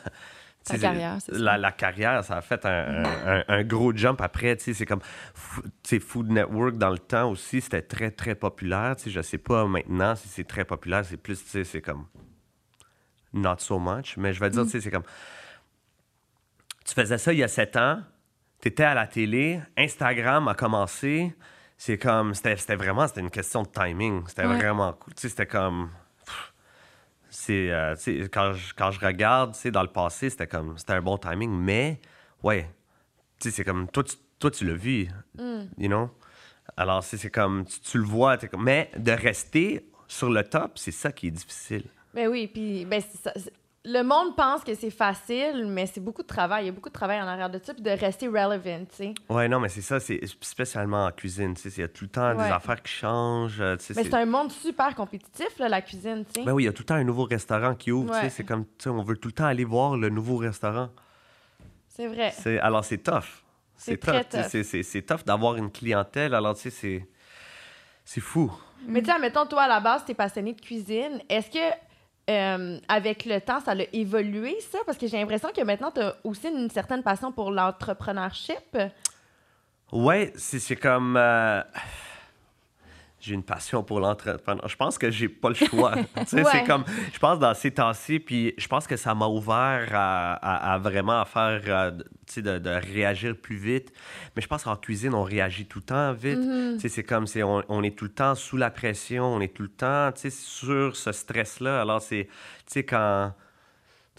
[0.73, 1.39] sais, carrière, c'est ça.
[1.39, 4.57] La, la carrière, ça a fait un, un- un- un gros jump après.
[4.57, 5.01] Tu sais, c'est comme,
[5.35, 8.97] Fo- tu sais, Food Network dans le temps aussi, c'était très, très populaire.
[8.97, 11.05] Tu sais, je sais pas maintenant si c'est très populaire.
[11.05, 12.07] C'est plus, tu sais, c'est comme,
[13.33, 14.17] not so much.
[14.17, 14.67] Mais je vais dire, Mm.
[14.67, 15.05] tu sais, c'est comme,
[16.85, 18.01] tu faisais ça il y a sept ans,
[18.61, 21.35] tu étais à la télé, Instagram a commencé.
[21.77, 24.23] C'est comme, c'était vraiment, c'était une question de timing.
[24.29, 24.57] C'était Ouais.
[24.57, 25.13] vraiment cool.
[25.15, 25.91] Tu sais, c'était comme,
[27.45, 27.95] c'est, euh,
[28.33, 31.51] quand je, quand je regarde, dans le passé, c'était comme, c'était un bon timing.
[31.51, 32.01] Mais,
[32.43, 32.71] ouais,
[33.39, 35.09] c'est comme, toi, tu, toi, tu l'as vu,
[35.79, 36.11] you know?
[36.77, 40.91] Alors, c'est comme, tu, tu le vois, comme, mais de rester sur le top, c'est
[40.93, 41.85] ça qui est difficile.
[42.15, 43.33] Ben oui, puis ben, c'est ça.
[43.37, 43.53] C'est-
[43.87, 46.65] Le monde pense que c'est facile, mais c'est beaucoup de travail.
[46.65, 48.97] Il y a beaucoup de travail en arrière de ça, puis de rester relevant, tu
[48.97, 49.15] sais.
[49.29, 52.05] Ouais, non, mais c'est ça, c'est spécialement en cuisine, tu sais, il y a tout
[52.05, 52.47] le temps Ouais.
[52.47, 55.83] des affaires qui changent, euh, tu sais, Mais c'est- un monde super compétitif, là, la
[55.83, 56.47] cuisine, tu sais.
[56.47, 58.15] Ben oui, il y a tout le temps un nouveau restaurant qui ouvre.
[58.15, 58.31] tu sais.
[58.31, 60.89] C'est comme, tu sais, on veut tout le temps aller voir le nouveau restaurant.
[61.89, 62.33] C'est vrai.
[62.63, 63.43] Alors, c'est tough.
[63.77, 64.83] C'est très tu sais, tough.
[64.83, 66.33] c'est- tough d'avoir une clientèle.
[66.35, 67.09] Alors, tu sais, c'est.
[68.07, 68.51] C'est fou.
[68.87, 71.21] Mais tu sais, admettons, toi, à la base, t'es passionné de cuisine.
[71.29, 71.59] Est-ce que,
[72.31, 74.79] euh, avec le temps, ça a évolué, ça?
[74.87, 78.79] Parce que j'ai l'impression que maintenant, t'as aussi une certaine passion pour l'entrepreneurship.
[80.37, 81.17] C'est c'est comme.
[81.17, 81.63] euh,
[83.25, 84.69] J'ai une passion pour l'entrepreneur.
[84.69, 85.95] Je pense que j'ai pas le choix.
[86.17, 86.25] Ouais.
[86.53, 86.85] C'est comme.
[87.13, 90.79] Je pense dans ces temps-ci, puis je pense que ça m'a ouvert à, à- à
[90.79, 91.63] vraiment à faire.
[91.69, 91.91] euh,
[92.27, 93.93] tu sais, de, de réagir plus vite.
[94.37, 96.41] Mais je pense qu'en cuisine, on réagit tout le temps vite.
[96.41, 97.27] Tu sais, C'est comme.
[97.27, 100.11] c'est on, on est tout le temps sous la pression, on est tout le temps
[100.13, 101.81] tu sais, sur ce stress-là.
[101.81, 102.25] Alors, c'est.
[102.27, 102.33] Tu
[102.67, 103.33] sais, quand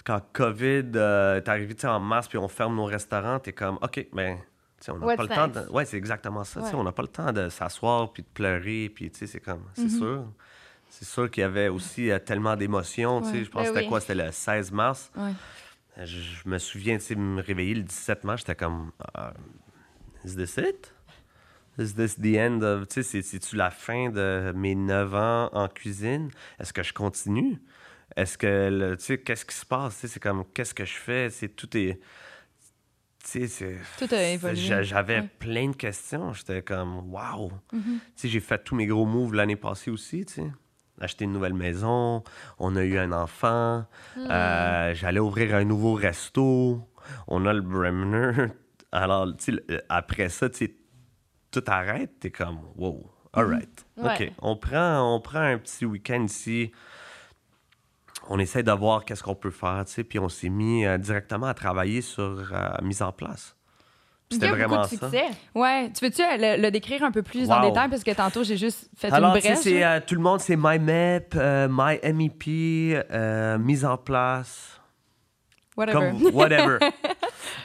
[0.05, 3.53] quand COVID euh, est arrivé tu sais, en mars puis on ferme nos restaurants, t'es
[3.53, 4.43] comme, OK, mais sais,
[4.91, 5.69] on n'a pas le temps de...
[5.71, 6.61] Ouais, c'est exactement ça.
[6.61, 6.69] Ouais.
[6.73, 8.91] On n'a pas le temps de s'asseoir puis de pleurer.
[8.93, 10.25] Puis, tu sais, c'est comme, c'est sûr.
[10.89, 13.21] C'est sûr qu'il y avait aussi euh, tellement d'émotions.
[13.21, 13.33] tu sais.
[13.39, 13.43] Ouais.
[13.43, 13.89] Je pense Ben que c'était oui.
[13.89, 13.99] quoi?
[14.01, 15.11] C'était le 16 mars.
[15.97, 19.33] Je, je me souviens, tu sais, me réveiller le 17 mars, j'étais comme, Ah,
[20.25, 20.93] is this it?
[21.77, 22.87] Is this the end of...
[22.87, 26.29] Tu sais, c'est- c'est-tu la fin de mes 9 ans en cuisine?
[26.59, 27.59] Est-ce que je continue?
[28.15, 29.95] Est-ce que, tu sais, qu'est-ce qui se passe?
[29.95, 31.29] Tu sais, c'est comme, qu'est-ce que je fais?
[31.29, 31.99] C'est tout est...
[33.97, 34.83] Tout a évolué.
[34.83, 35.29] J'avais Ouais.
[35.39, 36.33] Plein de questions.
[36.33, 37.51] J'étais comme, wow!
[37.71, 37.79] Tu
[38.15, 40.51] sais, j'ai fait tous mes gros moves l'année passée aussi, tu sais.
[41.01, 42.23] Acheter une nouvelle maison,
[42.57, 43.85] on a eu un enfant,
[44.15, 44.27] Hmm.
[44.31, 46.81] euh, j'allais ouvrir un nouveau resto,
[47.27, 48.31] on a le Bremner.
[48.93, 50.75] Alors, tu sais, le- après ça, tu sais,
[51.51, 53.85] tout arrête, t'es comme, wow, all right.
[53.97, 54.13] Ouais.
[54.29, 56.71] OK, on prend, on prend un petit week-end ici,
[58.29, 60.97] on essaie de voir qu'est-ce qu'on peut faire, tu sais, puis on s'est mis euh,
[60.97, 63.55] directement à travailler sur euh, mise en place.
[64.31, 64.89] C'était vraiment de ça.
[64.89, 65.25] succès.
[65.53, 67.69] Ouais, tu veux-tu le, le décrire un peu plus en Wow.
[67.69, 67.89] détail?
[67.89, 69.59] Parce que tantôt j'ai juste fait Alors, une brèche.
[69.59, 72.43] c'est, euh, tout le monde, c'est MyMap, euh, MyMEP,
[73.11, 74.81] euh, mise en place,
[75.77, 75.93] Whatever.
[76.11, 76.77] comme whatever.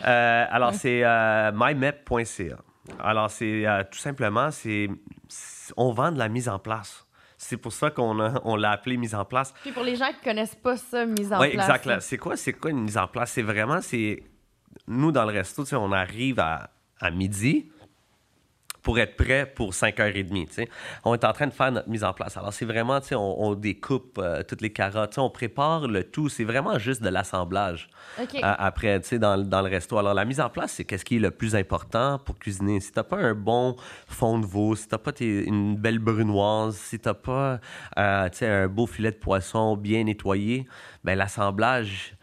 [0.07, 2.57] Euh, alors, c'est euh, mymap.ca.
[3.03, 4.88] Alors, c'est euh, tout simplement, c'est-
[5.77, 7.07] on vend de la mise en place.
[7.42, 9.55] C'est pour ça qu'on a- on l'a appelé mise en place.
[9.62, 11.66] Puis pour les gens qui connaissent pas ça, mise en Oui, place.
[11.66, 11.87] exact.
[11.87, 12.00] là.
[12.00, 13.33] C'est quoi, c'est quoi une mise en place?
[13.33, 14.22] C'est vraiment, c'est...
[14.87, 16.68] Nous, dans le resto, tu sais, on arrive à,
[17.00, 17.70] à midi
[18.83, 20.47] pour être prêt pour 5h30.
[20.49, 20.69] tu sais.
[21.05, 22.37] On est en train de faire notre mise en place.
[22.37, 26.29] Alors, c'est vraiment, on, on découpe euh, toutes les carottes, on prépare le tout.
[26.29, 27.88] C'est vraiment juste de l'assemblage
[28.43, 29.99] euh, après, dans, le- dans le resto.
[29.99, 32.81] Alors, la mise en place, c'est qu'est-ce qui est le plus important pour cuisiner?
[32.81, 36.77] Si t'as pas un bon fond de veau, si t'as pas tes- une belle brunoise,
[36.77, 37.61] si t'as pas,
[37.99, 40.66] euh, un beau filet de poisson bien nettoyé,
[41.05, 42.14] ben l'assemblage,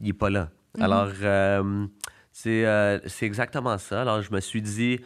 [0.00, 0.48] il est pas là.
[0.80, 1.86] Alors, euh,
[2.34, 4.02] c'est euh, c'est exactement ça.
[4.02, 4.98] Alors, je me suis dit,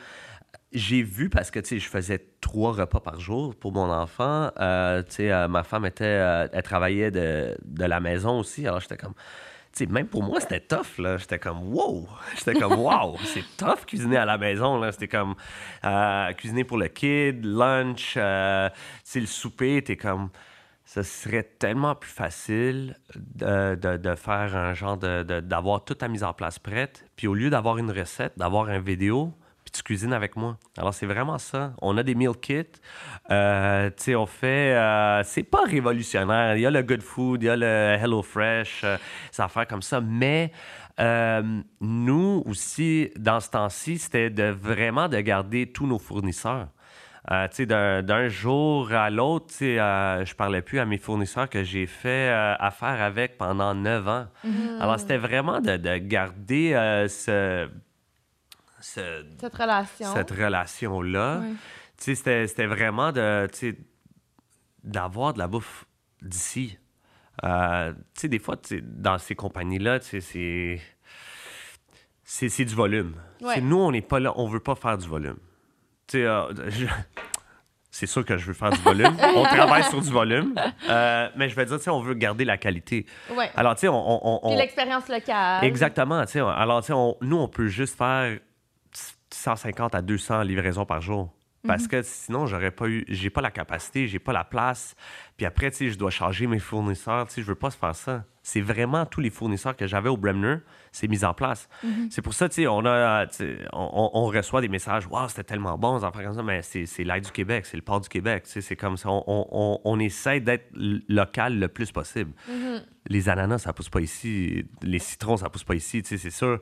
[0.73, 4.51] j'ai vu parce que, tu sais, je faisais trois repas par jour pour mon enfant.
[4.59, 8.67] Euh, tu sais, euh, ma femme était, elle travaillait de, de la maison aussi.
[8.67, 11.19] Alors, j'étais comme, tu sais, même pour moi, c'était tough, là.
[11.19, 12.09] J'étais comme, wow!
[12.39, 13.19] J'étais comme, wow!
[13.25, 14.91] C'est tough cuisiner à la maison, là.
[14.91, 15.35] C'était comme,
[16.35, 18.21] cuisiner pour le kid, lunch, tu
[19.05, 20.31] sais, le souper, t'es comme,
[20.89, 26.25] ce serait tellement plus facile de, de- faire un genre de, d'avoir toute ta mise
[26.25, 30.15] en place prête, puis au lieu d'avoir une recette, d'avoir une vidéo, puis tu cuisines
[30.15, 30.57] avec moi.
[30.79, 31.75] Alors c'est vraiment ça.
[31.83, 32.65] On a des meal kits,
[33.31, 36.57] euh, tu sais, on fait, euh, c'est pas révolutionnaire.
[36.57, 38.97] Il y a le Good Food, il y a le Hello Fresh, euh,
[39.31, 40.53] des affaires comme ça, mais
[41.01, 46.69] euh, nous aussi, dans ce temps-ci, c'était de vraiment de garder tous nos fournisseurs.
[47.31, 51.85] Euh, d'un, d'un jour à l'autre, euh, je parlais plus à mes fournisseurs que j'ai
[51.87, 54.27] fait euh, affaire avec pendant neuf ans.
[54.81, 57.69] Alors, c'était vraiment de, de garder euh, ce,
[58.81, 60.15] ce- Cette relation.
[60.15, 61.43] cette relation-là.
[61.99, 63.47] C'était, c'était vraiment de,
[64.83, 65.85] d'avoir de la bouffe
[66.23, 66.79] d'ici.
[67.43, 70.81] Des fois, dans ces compagnies-là, c'est...
[72.31, 73.15] C'est, c'est du volume.
[73.41, 73.61] Ouais.
[73.63, 75.39] Nous, on n'est pas là, on veut pas faire du volume.
[76.09, 76.87] Tu sais, euh, je-
[77.91, 79.17] c'est sûr que je veux faire du volume.
[79.37, 80.55] on travaille sur du volume.
[80.89, 83.07] Euh, mais je vais dire, tu sais, on veut garder la qualité.
[83.35, 83.51] Ouais.
[83.57, 84.47] Alors, tu sais, on...
[84.47, 85.65] on- l'expérience locale.
[85.65, 86.25] Exactement.
[86.25, 88.39] tu sais, Alors, tu sais, on- nous, on peut juste faire
[89.33, 91.33] 150 à 200 livraisons par jour.
[91.67, 91.89] Parce Mhm.
[91.89, 94.95] que sinon, j'aurais pas eu, j'ai pas la capacité, j'ai pas la place.
[95.37, 97.27] Puis après, tu sais, je dois charger mes fournisseurs.
[97.27, 98.23] Tu sais, je veux pas se faire ça.
[98.51, 100.57] C'est vraiment tous les fournisseurs que j'avais au Bremner,
[100.91, 101.69] c'est mis en place.
[101.85, 102.09] Mhm.
[102.11, 103.27] C'est pour ça, tu sais, on a,
[104.29, 106.43] reçoit des messages, waouh, c'était tellement bon, affaires comme ça.
[106.43, 108.45] Mais c'est, l'aide du Québec, c'est le port du Québec.
[108.45, 109.11] Tu sais, c'est comme ça.
[109.11, 110.71] On, on- on- essaie d'être
[111.09, 112.81] local le plus possible Mhm.
[113.11, 114.65] les ananas, ça pousse pas ici.
[114.83, 116.59] Les citrons, ça pousse pas ici, tu sais, c'est sûr.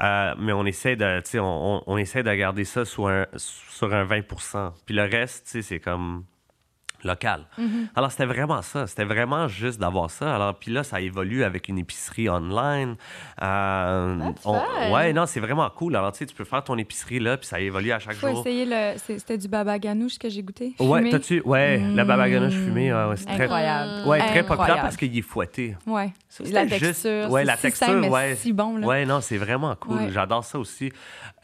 [0.00, 3.08] Euh, mais on essaie de, tu sais, on, on- on essaie de garder ça sur
[3.08, 6.24] un, sur un 20% Puis le reste, tu sais, c'est comme
[7.04, 7.42] local.
[7.94, 8.86] Alors, c'était vraiment ça.
[8.86, 10.34] C'était vraiment juste d'avoir ça.
[10.34, 12.96] Alors, puis là, ça évolue avec une épicerie online.
[13.42, 15.96] Euh, on- ouais, non, c'est vraiment cool.
[15.96, 18.28] Alors, tu sais, tu peux faire ton épicerie là, puis ça évolue à chaque Faut
[18.28, 18.40] jour.
[18.40, 18.98] essayer le.
[18.98, 20.74] c'est- C'était du baba ganoush que j'ai goûté.
[20.78, 21.10] Ouais, Fumé.
[21.10, 21.40] t'as-tu...
[21.44, 23.44] Ouais, la baba ganoush fumée, ouais, ouais, c'est très...
[23.44, 24.08] Incroyable.
[24.08, 25.76] Ouais, très populaire parce qu'il est fouetté.
[25.86, 26.12] Ouais.
[26.28, 27.30] Ça, la c'était juste- texture.
[27.30, 28.34] ouais, c'est la si texture, simple, mais ouais.
[28.36, 28.86] si bon, là.
[28.86, 29.96] Ouais, non, c'est vraiment cool.
[29.98, 30.10] Ouais.
[30.12, 30.90] J'adore ça aussi.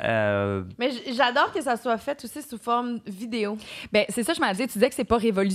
[0.02, 3.56] Euh, Mais j'adore que ça soit fait aussi sous forme vidéo.
[3.92, 4.66] Ben, c'est ça, je m'en disais.
[4.66, 5.49] Tu disais que c'est pas révolutionnaire,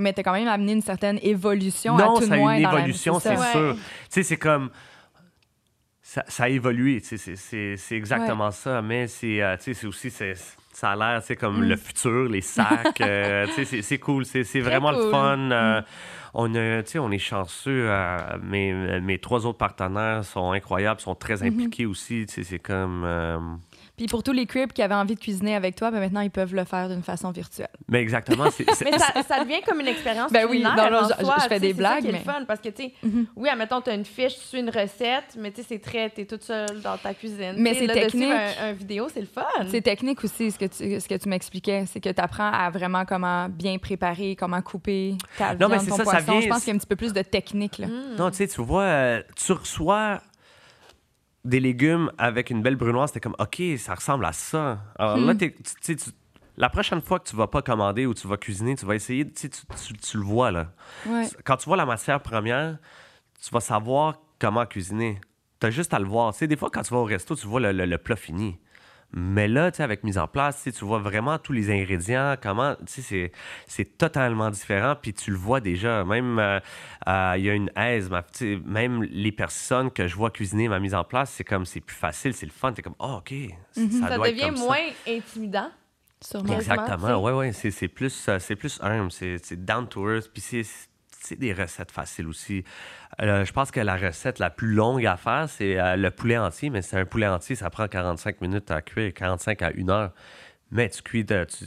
[0.00, 2.56] mais t'as quand même amené une certaine évolution non, à tout ça le a moins
[2.56, 3.36] une évolution, ça.
[3.36, 3.52] c'est Ouais.
[3.52, 3.74] sûr.
[3.76, 4.70] Tu sais, c'est comme...
[6.02, 8.80] Ça, ça a évolué, tu sais, c'est- c'est c'est exactement ça.
[8.80, 10.10] Mais c'est euh, tu sais, c'est aussi...
[10.10, 11.68] c'est- Ça a l'air, tu sais, comme Mm.
[11.68, 13.00] le futur, les sacs.
[13.02, 14.24] euh, tu sais, c'est- c'est cool.
[14.24, 15.36] C'est c'est vraiment le fun.
[15.36, 15.52] Mm.
[15.52, 15.82] euh,
[16.34, 17.86] on, a, tu sais, on est chanceux.
[17.90, 21.48] euh, mes, mes trois autres partenaires sont incroyables, sont très Mm-hmm.
[21.48, 22.24] impliqués aussi.
[22.26, 23.04] Tu sais, c'est comme...
[23.98, 26.30] Puis pour tous les cribs qui avaient envie de cuisiner avec toi, ben maintenant, ils
[26.30, 27.68] peuvent le faire d'une façon virtuelle.
[27.88, 28.64] Mais exactement, c'est...
[28.72, 31.48] c'est- Mais ça, ça devient comme une expérience Ben oui, non, non, je- soi, je
[31.48, 32.92] fais tu des c'est ça blagues, qui est mais- le fun parce que tu sais,
[33.02, 33.26] Mhm.
[33.36, 36.08] oui, admettons tu as une fiche, tu suis une recette, mais tu sais c'est très
[36.10, 37.54] t'es toute seule dans ta cuisine.
[37.58, 38.58] Mais Tu c'est là, de suivre technique.
[38.62, 39.42] Un, un vidéo, c'est le fun.
[39.68, 41.84] C'est technique aussi, ce que tu, ce que tu m'expliquais.
[41.86, 45.80] C'est que tu apprends à vraiment comment bien préparer, comment couper ta Non, mais viande,
[45.80, 46.32] c'est ton ça, ça poisson.
[46.32, 47.78] vient- Je pense qu'il y a un petit peu plus de technique.
[47.78, 47.88] Là.
[47.88, 48.16] Mm.
[48.18, 50.20] Non, tu sais, tu vois, euh, tu reçois
[51.48, 54.80] des légumes avec une belle brunoise, t'es comme, OK, ça ressemble à ça.
[54.98, 56.10] Alors là, tu- tu tu-
[56.56, 59.30] la prochaine fois que tu vas pas commander ou tu vas cuisiner, tu vas essayer,
[59.30, 60.72] tu, tu, le vois, là.
[61.06, 61.26] Ouais.
[61.44, 62.78] Quand tu vois la matière première,
[63.40, 65.20] tu vas savoir comment cuisiner.
[65.60, 66.32] Tu as juste à le voir.
[66.40, 68.58] Des fois, quand tu vas au resto, tu vois le, le- le plat fini.
[69.12, 72.74] Mais là, tu sais, avec mise en place, tu vois vraiment tous les ingrédients, comment,
[72.76, 73.32] tu sais, c'est-
[73.66, 76.04] c'est totalement différent, puis tu le vois déjà.
[76.04, 76.60] Même, euh,
[77.08, 78.22] euh, il y a une aise, ma-
[78.66, 81.96] même les personnes que je vois cuisiner ma mise en place, c'est comme, c'est plus
[81.96, 82.72] facile, c'est le fun.
[82.74, 83.32] Tu es comme, oh, OK,
[83.72, 83.90] ça, Mhm.
[83.92, 84.64] ça doit être devient comme ça.
[84.64, 84.76] moins
[85.08, 85.70] intimidant.
[86.20, 86.44] Sûrement.
[86.48, 86.70] tu sais.
[86.72, 87.52] Exactement, oui, oui.
[87.54, 90.28] C'est, c'est plus, euh, c'est plus humble, c'est down to earth.
[90.32, 90.66] Puis c'est,
[91.20, 92.64] c'est des recettes faciles aussi.
[93.20, 96.38] Euh, je pense que la recette la plus longue à faire, c'est euh, le poulet
[96.38, 99.88] entier, mais c'est un poulet entier, ça prend 45 minutes à cuire, 45 à 1
[99.90, 100.12] heure.
[100.70, 101.64] Mais tu cuis, de- tu,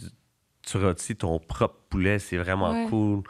[0.65, 2.85] tu rôtis ton propre poulet, c'est vraiment Ouais.
[2.89, 3.23] cool.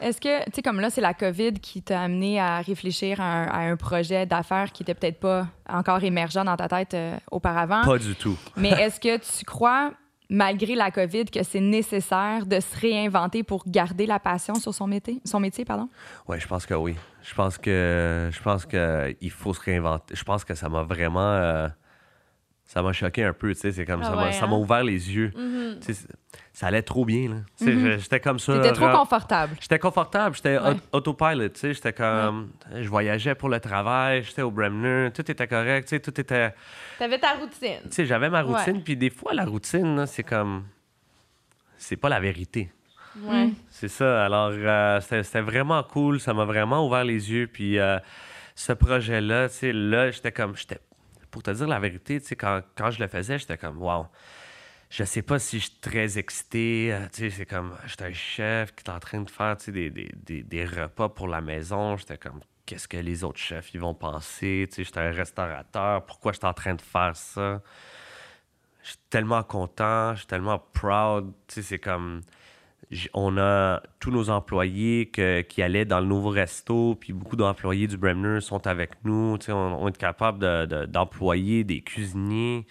[0.00, 3.24] Est-ce que, tu sais, comme là, c'est la COVID qui t'a amené à réfléchir à
[3.24, 7.16] un, à un projet d'affaires qui était peut-être pas encore émergent dans ta tête euh,
[7.30, 7.82] auparavant?
[7.84, 8.36] Pas du tout.
[8.56, 9.92] Mais est-ce que tu crois,
[10.30, 14.86] malgré la COVID, que c'est nécessaire de se réinventer pour garder la passion sur son
[14.86, 15.20] métier?
[15.24, 15.88] Son métier pardon?
[16.28, 16.94] Ouais, je pense que oui.
[17.22, 20.14] Je pense que je pense que il faut se réinventer.
[20.14, 21.68] Je pense que ça m'a vraiment euh,
[22.66, 24.54] ça m'a choqué un peu, tu sais, c'est comme Ah ça m'a ouais, ça m'a
[24.54, 24.58] hein?
[24.58, 25.32] ouvert les yeux.
[25.36, 25.78] Mhm.
[26.52, 27.36] Ça allait trop bien là.
[27.60, 28.54] Je- j'étais comme ça.
[28.54, 29.56] T'étais trop confortable.
[29.60, 30.74] J'étais confortable, j'étais Ouais.
[30.92, 35.28] au- autopilot, tu sais, j'étais comme je voyageais pour le travail, j'étais au Bremner, tout
[35.30, 36.54] était correct, tu sais, tout était
[36.98, 37.80] T'avais ta routine.
[37.84, 40.64] tu sais, j'avais ma routine, puis des fois la routine c'est comme
[41.76, 42.70] c'est pas la vérité.
[43.22, 43.50] Ouais.
[43.68, 44.24] C'est ça.
[44.24, 46.18] Alors, euh, c'était c'était vraiment cool.
[46.18, 47.46] Ça m'a vraiment ouvert les yeux.
[47.46, 47.98] Puis, euh,
[48.56, 50.56] ce projet-là, tu sais, là, j'étais comme.
[50.56, 50.78] j'étais
[51.34, 54.06] Pour te dire la vérité, quand, quand je le faisais, j'étais comme, wow.
[54.88, 56.92] Je sais pas si je suis très excité.
[56.92, 60.44] euh, c'est comme, j'étais un chef qui est en train de faire, des, des, des,
[60.44, 61.96] des repas pour la maison.
[61.96, 64.68] J'étais comme, qu'est-ce que les autres chefs, ils vont penser?
[64.76, 66.06] J'étais un restaurateur.
[66.06, 67.60] Pourquoi j'étais en train de faire ça?
[68.84, 70.12] Je suis tellement content.
[70.12, 71.32] Je suis tellement proud.
[71.48, 72.20] C'est comme
[73.14, 77.86] on a tous nos employés que- qui allaient dans le nouveau resto, puis beaucoup d'employés
[77.86, 79.36] du Bremner sont avec nous.
[79.48, 82.66] On, on est capable de- de- d'employer des cuisiniers.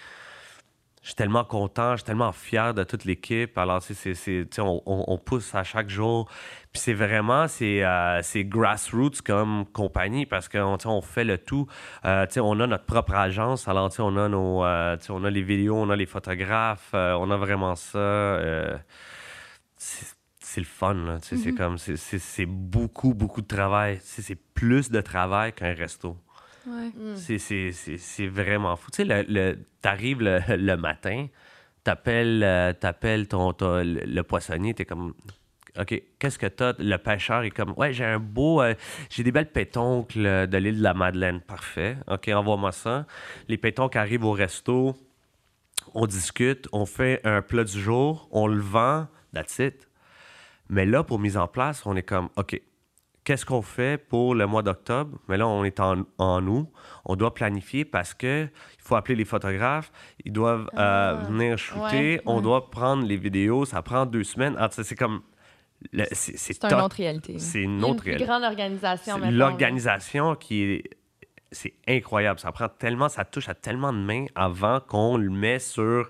[1.02, 3.58] Je suis tellement content, je suis tellement fier de toute l'équipe.
[3.58, 6.30] Alors, c'est- on, on- on pousse à chaque jour.
[6.72, 11.68] Puis c'est vraiment, c'est euh, grassroots comme compagnie parce qu'on on fait le tout.
[12.06, 13.68] Euh, on a notre propre agence.
[13.68, 17.36] Alors, on a nos, euh, on a les vidéos, on a les photographes, on a
[17.38, 18.00] vraiment ça.
[20.40, 24.00] C'est le fun, C'est comme, c'est- c'est c'est beaucoup, beaucoup de travail.
[24.04, 26.18] C'est plus de travail qu'un resto.
[26.68, 26.88] Ouais.
[26.96, 27.16] Mm.
[27.16, 28.90] C'est- C'est c'est- c'est vraiment fou.
[28.92, 31.28] Tu sais, le, le- t'arrives le, le matin,
[31.84, 35.14] t'appelles euh, t'appelles ton, ton- le, le poissonnier, t'es comme...
[35.80, 36.74] OK, qu'est-ce que t'as?
[36.78, 38.62] Le pêcheur est comme, ouais, j'ai un beau...
[38.62, 38.76] euh,
[39.10, 41.42] j'ai des belles pétoncles de l'île de la Madeleine.
[41.42, 41.98] Parfait.
[42.08, 43.06] OK, envoie-moi ça.
[43.48, 44.96] Les pétoncles arrivent au resto,
[45.96, 49.88] on discute, on fait un plat du jour, on le vend, that's it.
[50.70, 52.60] Mais là, pour mise en place, on est comme, OK,
[53.26, 55.18] qu'est-ce qu'on fait pour le mois d'octobre?
[55.28, 56.68] Mais là, on est en, en août.
[57.06, 59.92] On doit planifier parce que il faut appeler les photographes.
[60.26, 62.16] Ils doivent euh, Ah, venir shooter.
[62.16, 62.42] ouais, on ouais.
[62.42, 63.66] doit prendre les vidéos.
[63.66, 64.58] Ça prend deux semaines.
[64.72, 65.22] C'est comme...
[66.14, 67.40] C'est une autre réalité.
[67.40, 68.26] C'est une autre réalité.
[68.26, 70.84] grande organisation, L'organisation qui est...
[71.52, 72.40] C'est incroyable.
[72.40, 73.10] Ça prend tellement...
[73.10, 76.10] Ça touche à tellement de mains avant qu'on le met sur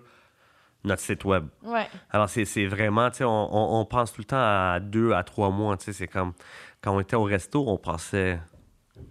[0.84, 1.46] notre site web.
[1.63, 1.88] Ouais.
[2.12, 5.13] Alors, c'est c'est vraiment, tu sais, on, on- on pense tout le temps à deux
[5.13, 6.34] à trois mois, tu sais, c'est comme
[6.82, 8.39] quand on était au resto, on pensait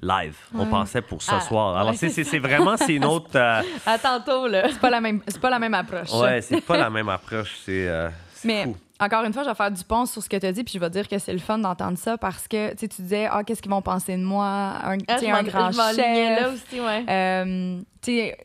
[0.00, 1.76] live, on pensait pour ce Ah, soir.
[1.76, 4.64] Alors, ouais, c'est- c'est c'est c'est vraiment, c'est une autre, euh, À tantôt, là.
[4.68, 6.12] C'est pas la même, c'est pas la même approche.
[6.12, 8.76] ouais, c'est pas la même approche, c'est euh, c'est Mais fou.
[9.00, 10.74] encore une fois, je vais faire du pont sur ce que tu as dit, puis
[10.74, 13.28] je vais dire que c'est le fun d'entendre ça parce que tu sais, tu disais,
[13.30, 15.96] ah, qu'est-ce qu'ils vont penser de moi, un, tu Ah, sais, je un grand chef.
[15.96, 17.04] là aussi, ouais.
[17.08, 18.36] Euh, tu sais,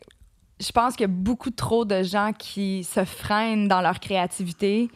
[0.60, 4.88] je pense qu'il y a beaucoup trop de gens qui se freinent dans leur créativité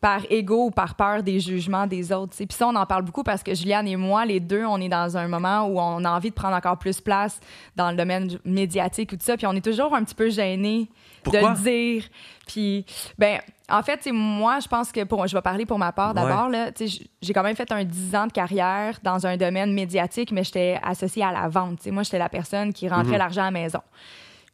[0.00, 2.32] par ego ou par peur des jugements des autres.
[2.32, 2.46] tu sais.
[2.46, 4.90] Puis ça, on en parle beaucoup parce que Juliane et moi, les deux, on est
[4.90, 7.40] dans un moment où on a envie de prendre encore plus place
[7.74, 9.38] dans le domaine médiatique ou tout ça.
[9.38, 10.90] Puis on est toujours un petit peu gênés
[11.24, 12.04] de le dire.
[12.46, 12.84] Puis,
[13.18, 16.50] ben, en fait, moi, je pense que pour, je vais parler pour ma part d'abord.
[16.78, 20.44] j- J'ai quand même fait un 10 ans de carrière dans un domaine médiatique, mais
[20.44, 21.86] j'étais associée à la vente.
[21.86, 23.18] Moi, j'étais la personne qui rentrait Mhm.
[23.18, 23.80] l'argent à la maison.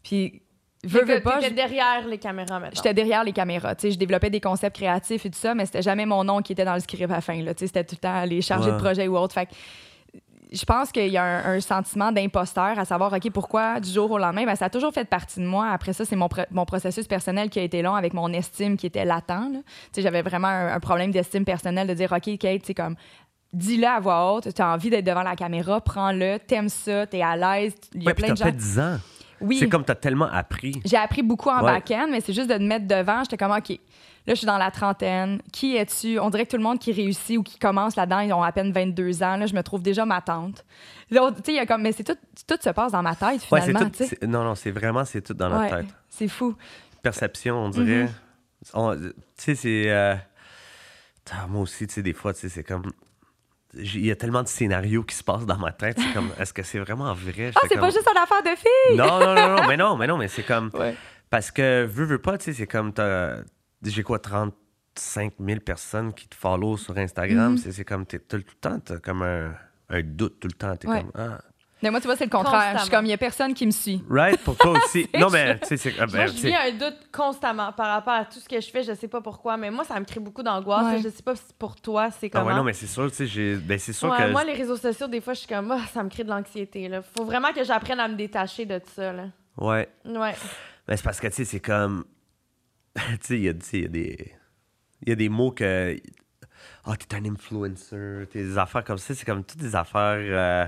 [0.03, 0.43] Puis,
[0.85, 2.71] veux, veux pas, t'étais je- derrière les caméras, maintenant.
[2.75, 3.75] j'étais derrière les caméras.
[3.75, 6.41] Tu sais, je développais des concepts créatifs et tout ça, mais c'était jamais mon nom
[6.43, 7.41] qui était dans le script à la fin.
[7.43, 7.55] là.
[7.55, 8.77] Tu sais, C'était tout le temps les chargés Ouais.
[8.77, 9.35] de projet ou autre.
[9.35, 9.53] Fait que,
[10.53, 14.11] je pense qu'il y a un, un sentiment d'imposteur à savoir, OK, pourquoi du jour
[14.11, 14.45] au lendemain?
[14.47, 15.69] Ben, ça a toujours fait partie de moi.
[15.71, 18.77] Après ça, c'est mon, pro- mon processus personnel qui a été long avec mon estime
[18.77, 19.29] qui était latent.
[19.29, 19.47] là.
[19.53, 22.97] Tu sais, J'avais vraiment un, un problème d'estime personnelle de dire, OK, Kate, c'est comme,
[23.53, 27.23] dis-le à voix haute, tu as envie d'être devant la caméra, prends-le, t'aimes ça, t'es
[27.23, 27.75] à l'aise.
[27.95, 28.51] Il y a Ouais, plein de fait gens.
[28.57, 28.97] 10 ans.
[29.41, 29.59] Oui.
[29.59, 30.81] C'est comme t'as tellement appris.
[30.85, 31.73] J'ai appris beaucoup en Ouais.
[31.73, 33.23] back-end, mais c'est juste de te mettre devant.
[33.25, 33.77] J'étais comme, OK, là,
[34.29, 35.41] je suis dans la trentaine.
[35.53, 36.19] Qui es-tu?
[36.19, 38.53] On dirait que tout le monde qui réussit ou qui commence là-dedans, ils ont à
[38.53, 39.37] peine 22 ans.
[39.37, 40.65] Là, je me trouve déjà ma tante.
[41.11, 43.41] Là, tu il y a comme, mais c'est tout, tout se passe dans ma tête,
[43.51, 43.91] Ouais, finalement.
[43.91, 44.05] tout.
[44.05, 45.87] tu Non, non, c'est vraiment, c'est tout dans Ouais, tête.
[46.09, 46.55] C'est fou.
[47.03, 48.05] Perception, on dirait.
[48.05, 48.09] Mhm.
[48.75, 49.85] On- Tu sais, c'est.
[49.91, 50.15] euh,
[51.33, 52.83] ah, Moi aussi, tu sais, des fois, tu sais, c'est comme.
[53.75, 55.97] Il y a tellement de scénarios qui se passent dans ma tête.
[56.01, 57.53] C'est comme, est-ce que c'est vraiment vrai?
[57.55, 58.97] Ah, c'est pas juste une affaire de fille!
[58.97, 60.71] Non, non, non, non, mais non, mais non, mais c'est comme.
[60.75, 60.97] Ouais.
[61.31, 62.93] Parce que, veux, veux pas, tu sais, c'est comme.
[62.93, 63.37] t'as-
[63.85, 67.53] J'ai quoi, 35 000 personnes qui te follow sur Instagram.
[67.53, 67.59] Mhm.
[67.59, 68.07] C'est c'est comme.
[68.07, 69.55] T'es tout le temps, t'as comme un,
[69.89, 70.75] un doute tout le temps.
[70.77, 71.03] T'es Ouais.
[71.03, 71.13] comme.
[71.15, 71.39] Ah,
[71.83, 72.75] Mais moi, tu vois, c'est le contraire.
[72.77, 74.03] Je suis comme, il y a personne qui me suit.
[74.11, 74.39] Right?
[74.43, 75.09] Pour toi aussi.
[75.19, 75.95] non, mais, tu sais, c'est.
[75.99, 78.71] ah, Moi, ben, je vis un doute constamment par rapport à tout ce que je
[78.71, 78.83] fais.
[78.83, 80.97] Je sais pas pourquoi, mais moi, ça me crée beaucoup d'angoisse.
[80.97, 81.03] Ouais.
[81.03, 82.47] Je sais pas si pour toi, c'est ah comment.
[82.51, 83.57] ouais, non, mais c'est sûr, tu sais, j'ai.
[83.57, 84.31] Ben, c'est sûr Ouais, que.
[84.31, 86.89] Moi, les réseaux sociaux, des fois, je suis comme, Ah, ça me crée de l'anxiété.
[86.89, 87.01] là.
[87.03, 89.13] Faut vraiment que j'apprenne à me détacher de ça.
[89.13, 89.25] Là.
[89.57, 89.89] Ouais.
[90.05, 90.35] Ouais.
[90.87, 92.05] Ben, c'est parce que, tu sais, c'est comme.
[92.95, 94.35] tu sais, il y a y des.
[95.03, 95.97] Il y a des mots que.
[96.85, 99.15] Ah, t'es un influencer, t'es des affaires comme ça.
[99.15, 100.19] C'est comme toutes des affaires.
[100.19, 100.67] euh,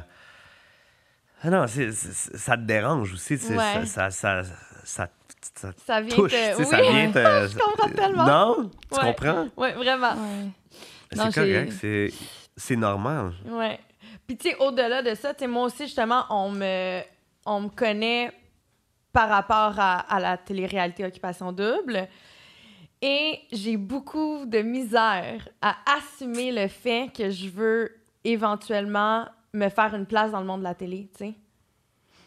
[1.43, 3.35] Ah non, c'est- c'est- ça te dérange aussi.
[3.35, 3.85] Ouais.
[3.87, 4.45] Ça, ça, ça,
[4.85, 5.09] ça,
[5.55, 6.31] ça Ça vient touche.
[6.33, 6.65] te- tu sais, oui.
[6.67, 7.19] Ça vient te.
[7.53, 8.25] Je comprends tellement.
[8.27, 8.71] Non?
[8.93, 9.05] Tu Ouais.
[9.15, 9.49] comprends?
[9.57, 10.15] Ouais, vraiment.
[10.15, 12.13] Non, C'est j'ai- correct, c'est-
[12.57, 13.33] c'est normal.
[13.47, 13.79] Ouais.
[14.27, 17.01] Puis, tu sais, au-delà de ça, tu moi aussi, justement, on me,
[17.45, 18.33] on me connaît
[19.13, 22.09] par rapport à, à la télé-réalité Occupation Double.
[23.03, 27.91] Et j'ai beaucoup de misère à assumer le fait que je veux
[28.25, 31.35] éventuellement me faire une place dans le monde de la télé, tu sais.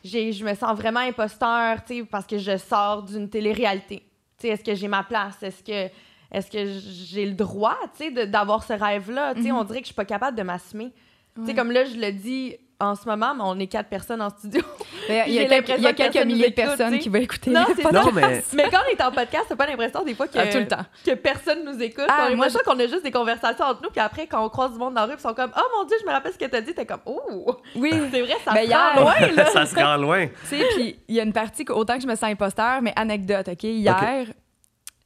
[0.04, 4.00] J'ai- Je me sens vraiment imposteur, tu sais, parce que je sors d'une télé-réalité.
[4.38, 5.42] Tu sais, est-ce que j'ai ma place?
[5.42, 5.90] Est-ce que,
[6.32, 6.66] est-ce que
[7.10, 9.34] j'ai le droit, tu sais, d'avoir ce rêve-là?
[9.36, 10.92] Tu sais, on dirait que je suis pas capable de m'assumer.
[11.36, 14.22] Tu sais, comme là, je le dis en ce moment, mais on est quatre personnes
[14.22, 14.62] en studio.
[15.08, 17.00] Mais Il y a, quelques, il y a l'impression que quelques personne milliers de personnes
[17.00, 17.92] qui vont écouter Non, c'est.
[17.92, 18.44] Non, mais.
[18.54, 20.68] Mais quand on est en podcast, t'as pas l'impression des fois que, Ah, tout le
[20.68, 20.86] temps.
[21.06, 22.06] que personne nous écoute?
[22.10, 24.44] Ah, on a moi, l'impression qu'on a juste des conversations entre nous, puis après, quand
[24.44, 26.12] on croise du monde dans la rue, ils sont comme «Oh mon Dieu, je me
[26.12, 27.56] rappelle ce que t'as dit.» T'es comme «Oh!
[27.76, 27.92] Oui.
[28.12, 29.46] C'est vrai, ça Ben, se rend hier- loin, là!
[29.52, 30.28] ça se rend loin.
[30.28, 32.82] Tu sais, puis il y a une partie, que, autant que je me sens imposteur,
[32.82, 33.64] mais anecdote, OK?
[33.64, 34.28] Hier,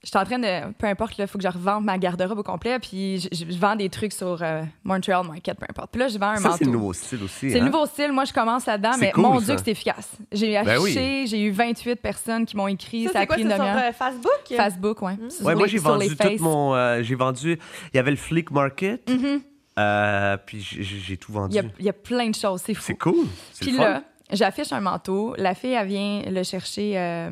[0.04, 0.72] j'étais en train de...
[0.74, 3.58] Peu importe, il faut que je revende ma garde-robe au complet, puis je, je- je
[3.60, 5.92] vends des trucs sur euh, Montreal Market, peu importe.
[5.92, 6.58] Puis là, je vends un Ça, manteau.
[6.60, 7.50] c'est le nouveau style aussi.
[7.52, 7.66] C'est le hein?
[7.66, 8.12] nouveau style.
[8.12, 9.46] Moi, je commence là-dedans, mais cool, mon ça.
[9.48, 10.10] Dieu que c'est efficace.
[10.32, 11.28] J'ai Ben affiché, oui.
[11.28, 13.56] j'ai eu 28 personnes qui m'ont écrit, ça, Ça, a c'est quoi, pris c'est une
[13.56, 14.58] sur euh, Facebook?
[14.58, 15.18] Facebook, ouais.
[15.30, 16.76] Sur Ouais, moi, les- j'ai vendu tout mon.
[16.76, 17.60] euh, j'ai vendu.
[17.94, 19.10] Il y avait le Fleek Market.
[19.10, 19.42] Mhm.
[19.78, 21.54] euh, puis j'ai- tout vendu.
[21.54, 22.84] Il y, a, il y a plein de choses, c'est fou.
[22.86, 23.28] C'est cool.
[23.54, 25.36] C'est Puis là, j'affiche un manteau.
[25.38, 27.30] La fille, elle vient le chercher euh,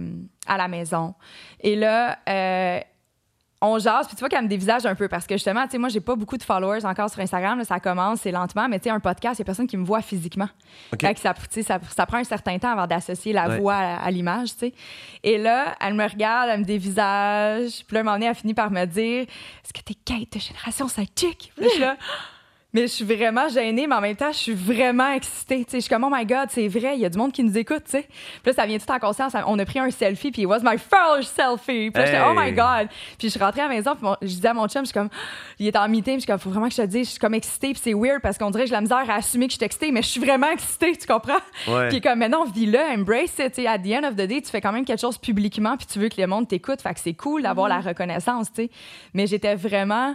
[0.47, 1.13] à la maison.
[1.61, 2.79] Et là, euh,
[3.59, 4.05] on jase.
[4.05, 5.99] Puis tu vois qu'elle me dévisage un peu parce que justement, tu sais, moi, j'ai
[5.99, 7.57] pas beaucoup de followers encore sur Instagram.
[7.57, 8.67] là, ça commence, c'est lentement.
[8.69, 10.47] Mais tu sais, un podcast, il y a personne qui me voit physiquement.
[10.93, 11.01] OK.
[11.01, 11.33] Fait que ça,
[11.63, 13.57] ça, ça prend un certain temps avant d'associer la Ouais.
[13.59, 14.73] voix à, à l'image, tu sais.
[15.23, 17.83] Et là, elle me regarde, elle me dévisage.
[17.87, 20.39] Puis là, un moment donné, elle finit par me dire Est-ce que t'es Kate de
[20.39, 21.97] Génération Sidechick Puis là, je suis là,
[22.77, 25.65] Mais je suis vraiment gênée, mais en même temps, je suis vraiment excitée.
[25.65, 27.31] Tu sais, je suis comme, oh my God, c'est vrai, il y a du monde
[27.31, 28.03] qui nous écoute, tu sais.
[28.03, 29.33] Puis là, ça vient tout en conscience.
[29.47, 31.89] On a pris un selfie, puis it was my first selfie.
[31.89, 32.53] Puis là, j'étais, oh my Hey.
[32.53, 32.87] God.
[33.17, 34.89] Puis je suis rentrée à la maison, puis mon- je disais à mon chum, je
[34.89, 35.09] suis comme,
[35.57, 37.11] il est en meeting, puis je suis comme, faut vraiment que je te dise, je
[37.13, 39.47] suis comme excitée, puis c'est weird parce qu'on dirait que j'ai la misère à assumer
[39.47, 41.33] que je suis excitée, mais je suis vraiment excitée, tu comprends?
[41.67, 41.87] Ouais.
[41.87, 43.53] Puis il est comme, mais non, vis-le, embrace it.
[43.53, 45.77] Tu sais, at the end of the day, tu fais quand même quelque chose publiquement,
[45.77, 46.79] puis tu veux que le monde t'écoute.
[46.83, 48.69] Fait que c'est cool d'avoir la reconnaissance, tu sais.
[49.15, 50.13] Mais j'étais vraiment.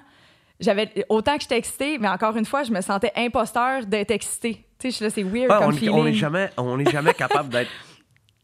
[0.62, 4.64] J'avais autant que j'étais excitée, mais encore une fois, je me sentais imposteur d'être excitée.
[4.78, 5.94] Tu sais, c'est weird Ouais, comme on, feeling.
[5.94, 7.70] on est jamais, on est jamais capable d'être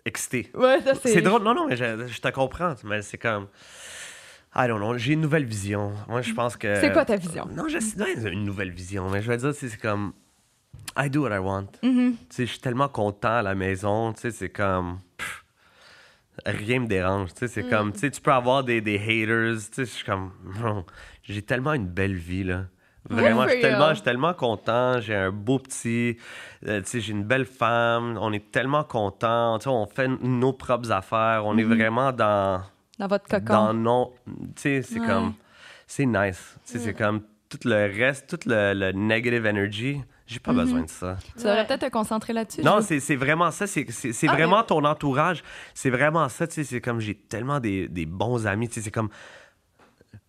[0.05, 0.51] excité.
[0.55, 1.15] Ouais, ça, c'est.
[1.15, 1.43] C'est drôle.
[1.43, 2.75] Non, non, mais je, je te comprends.
[2.85, 3.47] Mais c'est comme.
[4.55, 4.97] I don't know.
[4.97, 5.93] J'ai une nouvelle vision.
[6.09, 6.81] Moi, je pense que.
[6.81, 7.47] C'est quoi ta vision?
[7.55, 7.97] Non, je sais
[8.31, 9.09] une nouvelle vision.
[9.11, 10.13] Mais je veux dire, c'est comme.
[10.97, 11.69] I do what I want.
[11.83, 12.11] Mm-hmm.
[12.13, 14.13] Tu sais, je suis tellement content à la maison.
[14.13, 15.01] Tu sais, c'est comme.
[15.17, 15.45] pff,
[16.47, 17.35] rien me dérange.
[17.35, 17.93] Tu sais, c'est comme.
[17.93, 19.57] Tu sais, tu peux avoir des, des haters.
[19.57, 20.33] Tu sais, je suis comme.
[21.29, 22.65] J'ai tellement une belle vie, là.
[23.11, 25.01] Vraiment, je suis tellement, je suis tellement content.
[25.01, 26.17] J'ai un beau petit.
[26.67, 28.19] euh, tu sais, j'ai une belle femme.
[28.21, 29.59] On est tellement content.
[29.59, 31.43] Tu sais, on fait nos propres affaires.
[31.47, 32.61] On est vraiment dans
[32.99, 33.45] Dans votre cocon.
[33.55, 35.07] dans non tu sais c'est Ouais.
[35.07, 35.33] comme
[35.87, 40.41] c'est nice tu sais c'est comme tout le reste tout le, le negative energy j'ai
[40.41, 42.61] pas besoin de ça Tu devrais peut-être te concentrer là-dessus.
[42.63, 43.87] non c'est vraiment ça c'est
[44.29, 45.43] Ah, vraiment ton entourage
[45.75, 48.81] c'est vraiment ça tu sais c'est comme j'ai tellement des, des bons amis tu sais
[48.83, 49.09] c'est comme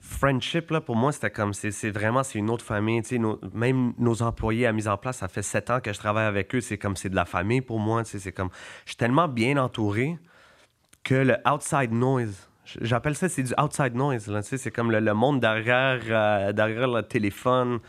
[0.10, 3.40] friendship là pour moi c'était comme c'est vraiment c'est une autre famille tu sais nos-
[3.54, 6.54] même nos employés à mise en place ça fait sept ans que je travaille avec
[6.56, 8.50] eux c'est comme c'est de la famille pour moi tu sais c'est comme
[8.86, 10.18] je suis tellement bien entouré
[11.04, 12.50] que le outside noise
[12.82, 16.02] j'appelle ça c'est du outside noise là tu sais c'est comme le, le monde derrière
[16.08, 17.80] euh, derrière le téléphone.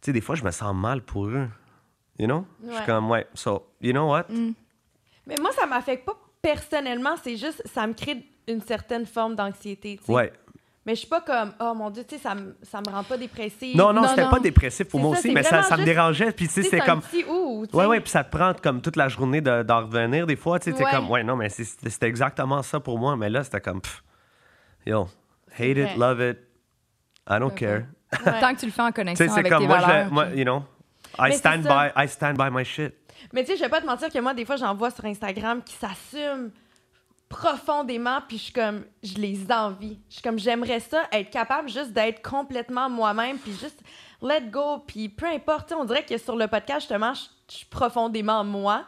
[0.00, 1.48] Tu sais des fois je me sens mal pour eux
[2.18, 2.46] you know?
[2.64, 4.26] Je suis comme ouais so you know what?
[5.28, 9.98] Mais moi, ça m'affecte pas personnellement, c'est juste, ça me crée une certaine forme d'anxiété,
[10.06, 10.32] ouais
[10.86, 13.02] Mais je suis pas comme, oh mon Dieu, tu sais, ça me, ça me rend
[13.02, 13.76] pas dépressive.
[13.76, 15.68] non non, Non, c'était pas dépressif pour C'est moi ça, aussi c'est mais ça, vraiment
[15.68, 17.26] ça me juste- dérangeait puis tu sais c'est comme tu sais.
[17.76, 20.60] Ouais, ouais, puis ça te prend comme toute la journée de- d'en revenir des fois.
[20.60, 20.90] Tu sais, t'es Ouais.
[20.92, 23.16] comme, ouais, non, mais c'est- c'était c'était exactement ça pour moi.
[23.16, 24.02] Mais là, c'était comme, pff,
[24.86, 25.08] yo,
[25.52, 25.92] hate vrai.
[25.92, 26.38] it, love it,
[27.28, 27.82] I don't care.
[28.24, 28.40] Ouais.
[28.40, 29.86] Tant que tu le fais en Tu sais, connexion c'est avec comme, tes moi, je,
[29.86, 30.12] valeurs.
[30.12, 30.62] moi, puis- you know,
[31.18, 31.92] I Mais c'est stand, ça.
[31.96, 32.94] by, I stand by my shit.
[33.32, 35.04] Mais tu sais, je vais pas te mentir que moi, des fois, j'en vois sur
[35.04, 36.50] Instagram qui s'assument
[37.28, 39.98] profondément, puis je suis comme, je les envie.
[40.08, 43.80] Je suis comme, j'aimerais ça, être capable juste d'être complètement moi-même, puis juste
[44.22, 47.66] let go, puis peu importe, on dirait que sur le podcast, justement, je je suis
[47.66, 48.84] profondément moi.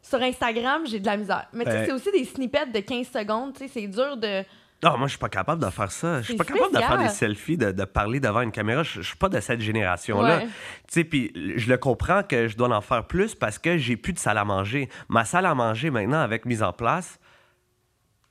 [0.00, 1.46] Sur Instagram, j'ai de la misère.
[1.52, 3.52] Mais tu sais, Ben- c'est aussi des snippets de 15 secondes.
[3.52, 4.42] Tu sais, c'est dur de.
[4.82, 6.22] Non, moi, je suis pas capable de faire ça.
[6.22, 8.82] Je suis pas capable de faire des selfies, de, de parler devant une caméra.
[8.84, 10.38] Je, je suis pas de cette génération-là.
[10.38, 10.44] Ouais.
[10.46, 10.50] Tu
[10.88, 14.12] sais, puis je le comprends que je dois en faire plus parce que j'ai plus
[14.12, 14.88] de salle à manger.
[15.08, 17.18] Ma salle à manger, maintenant, avec mise en place,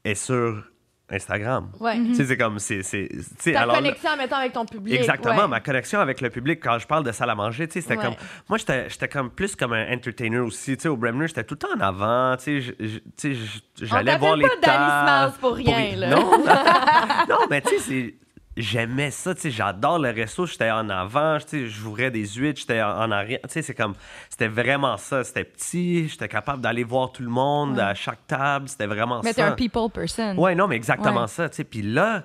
[0.08, 0.64] est sur
[1.10, 1.72] Instagram.
[1.80, 1.95] Ouais.
[1.97, 2.60] Tu sais, c'est comme...
[2.60, 4.99] c'est c'est- tu sais, Ta alors là- connexion, mettons, avec ton public.
[4.99, 5.47] Exactement, ouais.
[5.47, 7.95] ma connexion avec le public quand je parle de salle à manger, tu sais, c'était
[7.97, 8.03] Ouais.
[8.03, 8.16] comme
[8.49, 11.53] moi j'étais j'étais comme plus comme un entertainer aussi, tu sais au Bremner, j'étais tout
[11.55, 14.55] le temps en avant, tu sais, je- je- tu sais, je- j'allais voir les pas
[14.62, 15.30] Danny tables.
[15.32, 16.10] Smiles pour rien, là.
[16.10, 16.43] Non.
[17.30, 18.16] non, mais tu sais c'est
[18.60, 22.60] J'aimais ça, tu sais, j'adore le resto, j'étais en avant, tu sais, j'ouvrais des huîtres,
[22.62, 23.93] j'étais en, en arrière, tu sais, c'est comme,
[24.30, 28.68] c'était vraiment ça, c'était petit, j'étais capable d'aller voir tout le monde à chaque table,
[28.68, 29.47] c'était vraiment Mais t'es ça.
[29.49, 30.36] un people person.
[30.39, 31.28] Ouais, non, mais exactement Ouais.
[31.28, 31.64] ça, tu sais.
[31.64, 32.24] Puis là,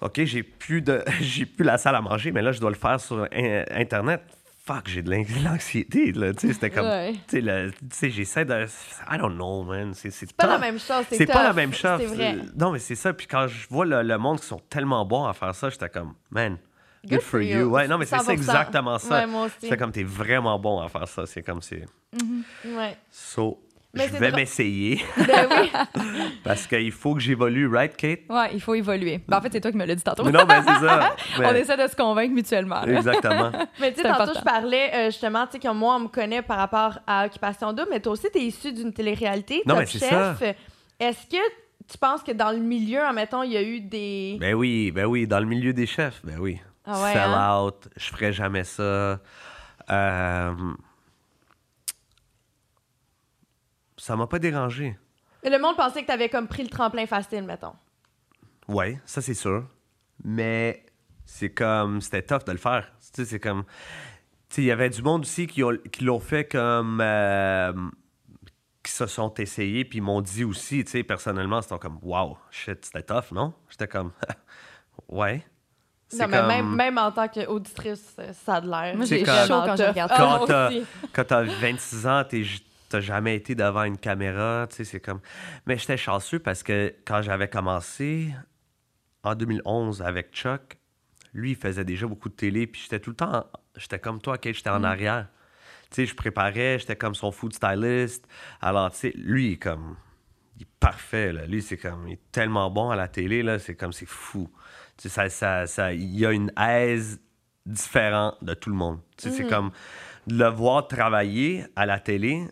[0.00, 2.76] OK, j'ai plus de j'ai plus la salle à manger, mais là, je dois le
[2.76, 4.22] faire sur in- Internet.
[4.68, 6.34] Fuck, j'ai de l'an- l'anxiété, là.
[6.34, 6.84] Tu sais, c'était comme...
[6.86, 7.14] Ouais.
[7.26, 7.42] Tu
[7.90, 8.66] sais, j'essaie de...
[9.10, 9.94] I don't know, man.
[9.94, 12.02] C'est pas la même chose, c'est pas la même chose.
[12.02, 12.36] vrai.
[12.54, 13.14] Non, mais c'est ça.
[13.14, 15.88] Puis quand je vois le, le monde qui sont tellement bons à faire ça, j'étais
[15.88, 16.58] comme, man,
[17.02, 17.60] good, Good for you.
[17.60, 17.64] you.
[17.70, 18.30] Ouais, non, mais c'est ça 100%.
[18.32, 19.26] exactement ça.
[19.26, 19.48] Ouais.
[19.58, 21.24] C'est comme, t'es vraiment bon à faire ça.
[21.24, 21.86] C'est comme, c'est...
[22.66, 22.94] Ouais.
[23.10, 23.62] So,
[24.06, 25.70] je vais m'essayer Ben oui.
[26.44, 28.20] parce qu'il faut que j'évolue, right, Kate?
[28.28, 29.20] Ouais, il faut évoluer.
[29.26, 30.24] Ben, en fait, c'est toi qui me l'as dit tantôt.
[30.24, 31.16] Mais non, mais c'est ça.
[31.38, 32.82] On essaie de se convaincre mutuellement.
[32.82, 32.92] là.
[32.96, 33.50] Exactement.
[33.80, 34.40] Mais tu sais, tantôt, important.
[34.40, 37.72] je parlais euh, justement, tu sais, que moi, on me connaît par rapport à Occupation
[37.72, 40.42] Double, mais toi aussi, tu es issu d'une télé-réalité, Non, mais c'est Chef.
[41.00, 41.42] Est-ce que
[41.90, 44.36] tu penses que dans le milieu, admettons, il y a eu des.
[44.40, 46.60] Ben oui, ben oui, dans le milieu des chefs, ben oui.
[46.84, 47.62] Ah ouais, Sell hein?
[47.64, 49.18] out, je ferais jamais ça.
[49.90, 50.52] Euh,
[54.08, 54.96] Ça m'a pas dérangé.
[55.44, 57.74] Mais le monde pensait que tu avais comme pris le tremplin facile, mettons.
[58.66, 59.66] Ouais, ça c'est sûr.
[60.24, 60.86] Mais
[61.26, 62.90] c'est comme, c'était tough de le faire.
[63.00, 63.64] Tu sais, c'est comme,
[64.48, 67.70] tu sais, il y avait du monde aussi qui, ont- qui l'ont fait comme, euh,
[68.82, 72.38] qui se sont essayés, puis ils m'ont dit aussi, tu sais, personnellement, c'était comme, wow,
[72.50, 73.52] shit, c'était tough, non?
[73.68, 74.12] J'étais comme,
[75.10, 75.44] ouais.
[76.08, 78.96] C'est Non, mais comme- même, même en tant qu'auditrice, ça a de l'air.
[78.96, 80.38] Moi, j'ai chaud quand je regarde Ah, ça.
[80.38, 80.70] quand t'as,
[81.12, 82.42] quand t'as 26 ans, t'es
[82.88, 85.20] t'as jamais été devant une caméra, tu sais, c'est comme...
[85.66, 88.32] Mais j'étais chanceux parce que quand j'avais commencé,
[89.22, 90.78] en 2011, avec Chuck,
[91.34, 93.46] lui, il faisait déjà beaucoup de télé, puis j'étais tout le temps...
[93.76, 95.28] J'étais comme toi, Kate, j'étais en arrière.
[95.90, 98.26] Tu sais, je préparais, j'étais comme son food stylist.
[98.60, 99.96] Alors, tu sais, lui, il est comme...
[100.56, 101.46] Il est parfait, là.
[101.46, 102.08] Lui, c'est comme...
[102.08, 103.92] Il est tellement bon à la télé, là, c'est comme...
[103.92, 104.50] C'est fou.
[104.96, 105.92] Tu sais, ça, ça, ça...
[105.92, 107.20] Il y a une aise
[107.64, 109.00] différente de tout le monde.
[109.16, 109.70] Tu sais, c'est comme...
[110.26, 112.48] De le voir travailler à la télé,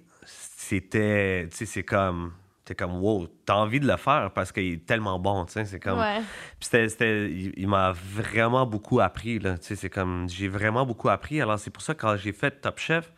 [0.68, 1.48] c'était...
[1.50, 2.32] Tu sais, c'est comme...
[2.64, 5.64] T'es comme, wow, t'as envie de le faire parce qu'il est tellement bon, tu sais,
[5.66, 6.00] c'est comme...
[6.00, 6.18] Ouais.
[6.58, 9.56] Puis c'était, c'était- il, il m'a vraiment beaucoup appris, là.
[9.56, 11.40] Tu sais, c'est comme, j'ai vraiment beaucoup appris.
[11.40, 13.12] Alors, c'est pour ça, que quand j'ai fait Top Chef,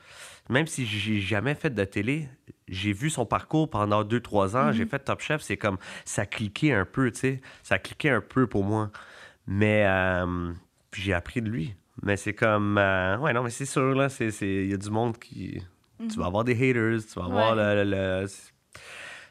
[0.50, 2.28] même si j'ai jamais fait de télé,
[2.68, 4.70] j'ai vu son parcours pendant deux, trois ans.
[4.72, 7.40] J'ai fait Top Chef, c'est comme, ça cliquait un peu, tu sais.
[7.62, 8.90] Ça cliquait un peu pour moi.
[9.46, 10.52] Mais, euh,
[10.92, 11.74] j'ai appris de lui.
[12.02, 14.76] Mais c'est comme, euh, ouais, non, mais c'est sûr, là, c'est, c'est- il y a
[14.76, 15.62] du monde qui...
[15.98, 17.74] Tu vas avoir des haters, tu vas avoir Ouais.
[17.74, 17.84] le...
[17.84, 18.26] le- le-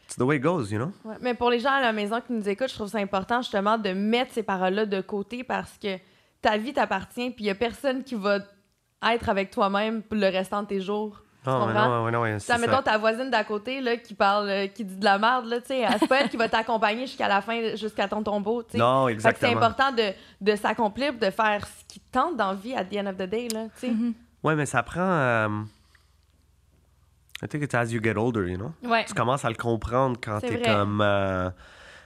[0.05, 0.91] It's the way it goes, you know?
[1.03, 3.41] Ouais, Mais pour les gens à la maison qui nous écoutent, je trouve ça important
[3.41, 5.97] justement de mettre ces paroles-là de côté parce que
[6.41, 8.39] ta vie t'appartient, puis il y a personne qui va
[9.11, 11.21] être avec toi-même pour le restant de tes jours.
[11.43, 12.09] Tu Non, mais comprends?
[12.09, 12.83] non, non, c'est sais, mettons ça.
[12.83, 15.67] ta voisine d'à côté là, qui parle, euh, qui dit de la merde, là, tu
[15.67, 18.63] sais, c'est pas elle qui va t'accompagner jusqu'à la fin, jusqu'à ton tombeau.
[18.63, 18.77] tu sais.
[18.77, 19.57] Non, que c'est exactement.
[19.57, 22.95] important de, de s'accomplir, de faire ce qui te tente dans la vie at the
[22.97, 23.47] end of the day.
[23.53, 23.93] Là, tu sais.
[24.43, 25.01] Ouais, mais ça prend.
[25.01, 25.49] euh,
[27.43, 28.73] I think it's as you get older, you know?
[28.83, 29.05] Ouais.
[29.05, 31.49] Tu commences à le comprendre quand t'es comme euh,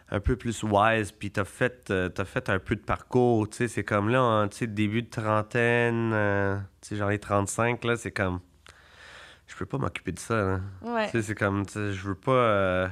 [0.09, 3.57] un peu plus wise, puis t'as fait, euh, t'as fait un peu de parcours, tu
[3.57, 3.67] sais.
[3.69, 7.83] C'est comme là, hein, tu sais, début de trentaine, euh, tu sais, j'en ai 35,
[7.85, 8.39] là, c'est comme.
[9.47, 10.59] Je peux pas m'occuper de ça, là.
[10.81, 11.05] Ouais.
[11.05, 12.31] Tu sais, c'est comme, tu sais, je veux pas.
[12.31, 12.87] euh,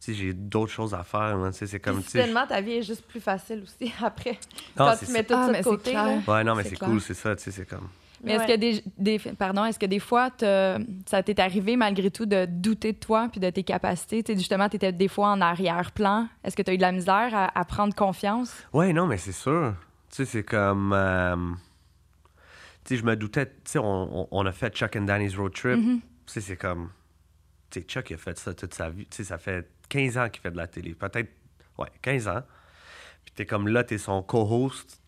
[0.00, 1.50] tu sais, j'ai d'autres choses à faire, là.
[1.50, 4.38] Tu sais, c'est comme, soudainement, ta vie est juste plus facile aussi après.
[4.76, 5.12] Non, quand tu ça.
[5.12, 5.90] mets tout Ah, ça de c'est côté.
[5.90, 6.22] clair.
[6.26, 7.88] Ouais, non, mais C'est cool, c'est ça, tu sais, c'est comme.
[8.24, 8.54] Mais est-ce Ouais.
[8.54, 12.92] que des, des- pardon, est-ce que des fois ça t'est arrivé malgré tout de douter
[12.92, 16.28] de toi puis de tes capacités, tu sais, justement tu étais des fois en arrière-plan.
[16.44, 18.52] Est-ce que tu as eu de la misère à, à prendre confiance?
[18.72, 19.74] Ouais, non, mais c'est sûr.
[20.10, 20.92] Tu sais, c'est comme.
[20.94, 21.36] euh,
[22.84, 23.46] tu sais, je me doutais.
[23.46, 25.78] Tu sais, on, on- on a fait Chuck and Danny's Road Trip.
[25.78, 26.00] Mm-hmm.
[26.00, 26.90] Tu sais, c'est comme.
[27.70, 29.06] Tu sais, Chuck, il a fait ça toute sa vie.
[29.06, 30.94] Tu sais, ça fait 15 ans qu'il fait de la télé.
[30.94, 31.28] Peut-être.
[31.78, 32.42] Ouais, 15 ans.
[33.24, 35.00] Puis t'es comme là, t'es son co-host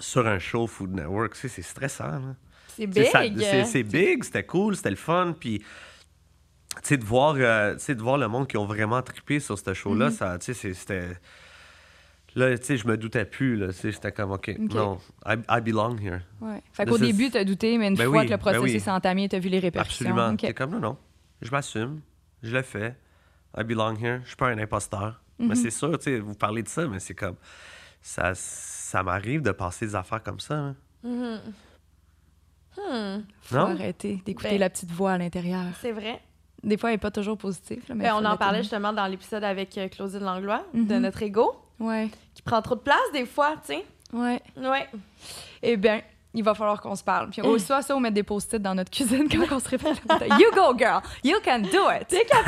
[0.00, 1.34] sur un show Food Network.
[1.36, 2.34] C'est stressant.
[2.68, 3.40] C'est big.
[3.66, 5.34] C'est big, c'était cool, c'était le fun.
[5.38, 5.64] Puis, tu
[6.82, 10.08] sais, de voir, euh, de voir le monde qui ont vraiment trippé sur ce show-là,
[10.08, 10.12] Mm-hmm.
[10.12, 11.08] ça, tu sais, c'était.
[12.36, 13.68] Là, tu sais, je me doutais plus, là.
[13.70, 16.18] J'étais comme, OK, non, I, I belong here.
[16.40, 16.60] Ouais.
[16.72, 18.72] Fait qu'au début tu as douté, mais une Ben fois oui, que le ben processus
[18.74, 18.80] oui.
[18.80, 20.06] s'est entamé, tu as vu les répercussions.
[20.06, 20.32] Absolument.
[20.32, 20.40] Ok.
[20.40, 20.96] T'es comme, non, non.
[21.42, 22.00] je m'assume,
[22.42, 22.96] je le fais.
[23.56, 24.18] I belong here.
[24.24, 25.22] Je suis pas un imposteur.
[25.38, 27.36] Mais c'est sûr, tu sais, vous parlez de ça, mais c'est comme.
[28.02, 28.32] Ça,
[28.94, 30.54] ça m'arrive de passer des affaires comme ça.
[30.54, 30.76] hein.
[33.42, 33.72] Faut Non?
[33.72, 35.64] arrêter d'écouter Ben- la petite voix à l'intérieur.
[35.80, 36.20] C'est vrai.
[36.62, 37.82] Des fois, elle n'est pas toujours positive.
[37.88, 38.62] là, mais Ben, faut on en la parlait tenir.
[38.62, 41.02] justement dans l'épisode avec euh, Claudine Langlois, de Mhm.
[41.02, 43.84] notre ego, Ouais, qui prend trop de place des fois, tu sais.
[44.12, 44.40] ouais.
[44.56, 44.88] Ouais.
[45.62, 46.00] Eh bien,
[46.32, 47.30] il va falloir qu'on se parle.
[47.30, 47.46] Puis Mm.
[47.46, 50.00] on soit ça, on met des post-it dans notre cuisine quand on se répète.
[50.38, 51.00] you go, girl!
[51.24, 52.12] You can do it!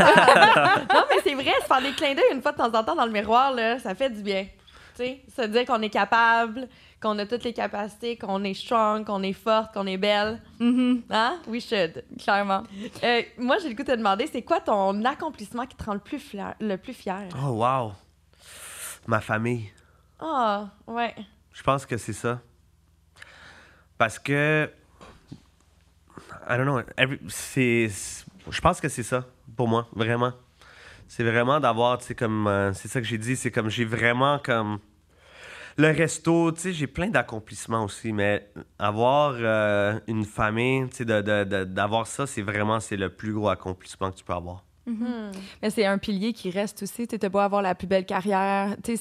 [0.94, 2.94] non, mais c'est vrai, se faire des clins d'œil une fois de temps en temps
[2.94, 4.46] dans le miroir, là, ça fait du bien.
[4.96, 6.68] Tu sais, se dire qu'on est capable,
[7.02, 10.40] qu'on a toutes les capacités, qu'on est strong, qu'on est forte, qu'on est belle.
[10.58, 11.38] Mhm, Hein?
[11.46, 12.02] We should.
[12.18, 12.62] clairement.
[13.04, 15.94] Euh, moi, j'ai le goût de te demander, c'est quoi ton accomplissement qui te rend
[15.94, 17.28] le plus, fier- le plus fier?
[17.44, 17.92] Oh, wow!
[19.06, 19.70] Ma famille.
[20.18, 21.14] Ah, ouais.
[21.52, 22.40] Je pense que c'est ça.
[23.98, 24.70] Parce que.
[26.48, 26.80] I don't know.
[26.96, 27.88] every- c'est.
[28.50, 29.24] Je pense que c'est ça,
[29.56, 30.32] pour moi, vraiment.
[31.08, 32.46] C'est vraiment d'avoir, tu sais, comme.
[32.46, 34.78] euh, c'est ça que j'ai dit, c'est comme j'ai vraiment comme.
[35.78, 38.48] Le resto, tu sais, j'ai plein d'accomplissements aussi, mais
[38.78, 44.10] avoir euh, une famille, tu sais, d'avoir ça, c'est vraiment c'est le plus gros accomplissement
[44.10, 44.64] que tu peux avoir.
[44.86, 45.32] Hmm.
[45.62, 47.06] Mais c'est un pilier qui reste aussi.
[47.06, 48.74] Tu beau avoir la plus belle carrière.
[48.82, 48.96] Tu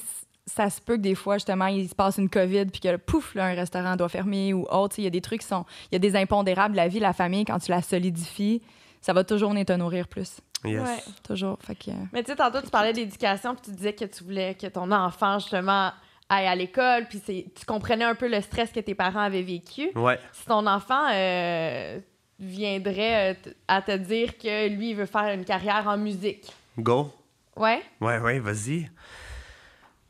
[0.46, 3.34] ça se peut que des fois, justement, il se passe une COVID puis que, pouf,
[3.34, 4.96] là, un restaurant doit fermer ou autre.
[4.98, 5.64] Il y a des trucs qui sont...
[5.90, 6.76] Il y a des impondérables.
[6.76, 8.62] La vie, la famille, quand tu la solidifies,
[9.06, 10.40] ça va toujours venir te nourrir plus.
[10.64, 10.82] Yes.
[10.82, 10.98] Ouais.
[11.22, 11.58] Toujours.
[11.64, 11.92] Fait que...
[12.12, 14.90] Mais tu sais, tantôt, tu parlais d'éducation, puis tu disais que tu voulais que ton
[14.90, 15.92] enfant, justement,
[16.28, 19.42] aille à l'école, puis c'est- tu comprenais un peu le stress que tes parents avaient
[19.44, 19.90] vécu.
[19.94, 20.18] Ouais.
[20.32, 22.00] Si ton enfant euh,
[22.40, 27.12] viendrait euh, à te dire que lui, il veut faire une carrière en musique, Go.
[27.56, 27.80] ouais?
[28.00, 28.90] Ouais, ouais, vas-y.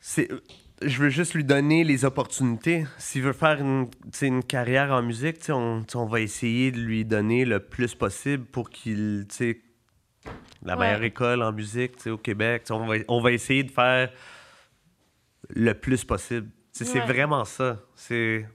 [0.01, 0.29] C'est,
[0.83, 2.87] je veux juste lui donner les opportunités.
[2.99, 7.95] S'il veut faire une, carrière en musique, on, va essayer de lui donner le plus
[7.95, 9.27] possible pour qu'il,
[10.63, 10.81] la Ouais.
[10.81, 12.65] meilleure école en musique, au Québec.
[12.71, 14.11] On va, on va essayer de faire
[15.49, 16.51] le plus possible.
[16.73, 17.79] C'est vraiment ça.
[17.95, 18.47] C'est...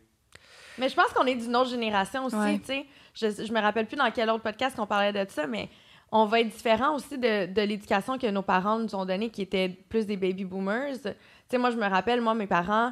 [0.77, 2.85] Mais je pense qu'on est d'une autre génération aussi, Ouais.
[3.13, 5.69] Je, je me rappelle plus dans quel autre podcast qu'on parlait de ça, mais
[6.11, 9.41] on va être différent aussi de, de l'éducation que nos parents nous ont donnée, qui
[9.41, 10.93] était plus des baby boomers.
[11.03, 11.09] Tu
[11.49, 12.91] sais, moi, je me rappelle, moi, mes parents,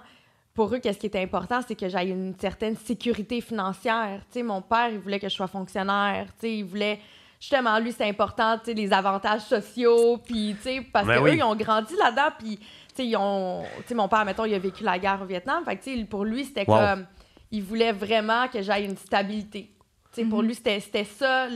[0.54, 4.22] pour eux, qu'est-ce qui était important, c'est que j'aille une certaine sécurité financière.
[4.32, 6.28] Tu sais, mon père, il voulait que je sois fonctionnaire.
[6.36, 7.00] Tu sais, il voulait...
[7.42, 11.24] Justement, lui, c'est important, tu sais, les avantages sociaux, puis, tu sais, parce Ben que
[11.24, 11.30] oui.
[11.32, 12.66] eux, ils ont grandi là-dedans, puis, tu
[12.96, 13.64] sais, ils ont...
[13.78, 15.98] Tu sais, mon père, mettons, il a vécu la guerre au Vietnam, fait que, tu
[15.98, 16.78] sais, pour lui, c'était Wow.
[16.78, 17.06] comme...
[17.52, 19.72] Il voulait vraiment que j'aille une stabilité.
[20.14, 21.48] Tu sais, Pour lui, c'était c'était ça,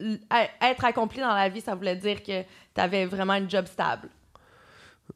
[0.00, 4.08] être accompli dans la vie, ça voulait dire que tu avais vraiment une job stable.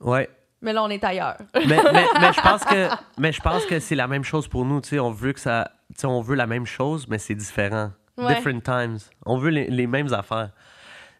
[0.00, 0.28] Ouais.
[0.60, 1.36] Mais là, on est ailleurs.
[1.54, 4.64] mais, mais, mais je pense que mais je pense que c'est la même chose pour
[4.64, 7.18] nous tu sais on veut que ça tu sais on veut la même chose mais
[7.18, 8.34] c'est différent Ouais.
[8.34, 10.50] different times on veut les, les mêmes affaires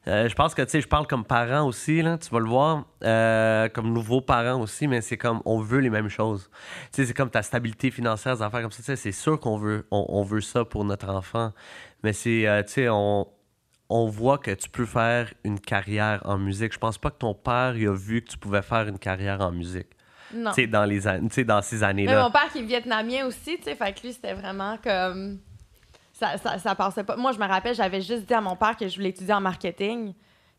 [0.09, 2.49] Euh, je pense que tu sais je parle comme parent aussi là tu vas le
[2.49, 6.51] voir euh, comme nouveaux parents aussi mais c'est comme on veut les mêmes choses
[6.93, 9.39] tu sais c'est comme ta stabilité financière des affaires comme ça tu sais, c'est sûr
[9.41, 11.53] qu'on veut on, on veut ça pour notre enfant
[12.03, 13.27] mais c'est euh, tu sais on
[13.95, 16.72] on voit que tu peux faire une carrière en musique.
[16.72, 19.40] Je pense pas que ton père il a vu que tu pouvais faire une carrière
[19.43, 19.88] en musique
[20.34, 20.51] Non.
[20.53, 22.22] tu sais, dans, les an- tu sais, dans ces Mais années-là.
[22.22, 25.38] mon père qui est vietnamien aussi, tu sais, fait que lui, c'était vraiment comme.
[26.14, 27.16] Ça, ça, ça passait pas.
[27.16, 29.40] Moi, je me rappelle, j'avais juste dit à mon père que je voulais étudier en
[29.40, 30.14] marketing,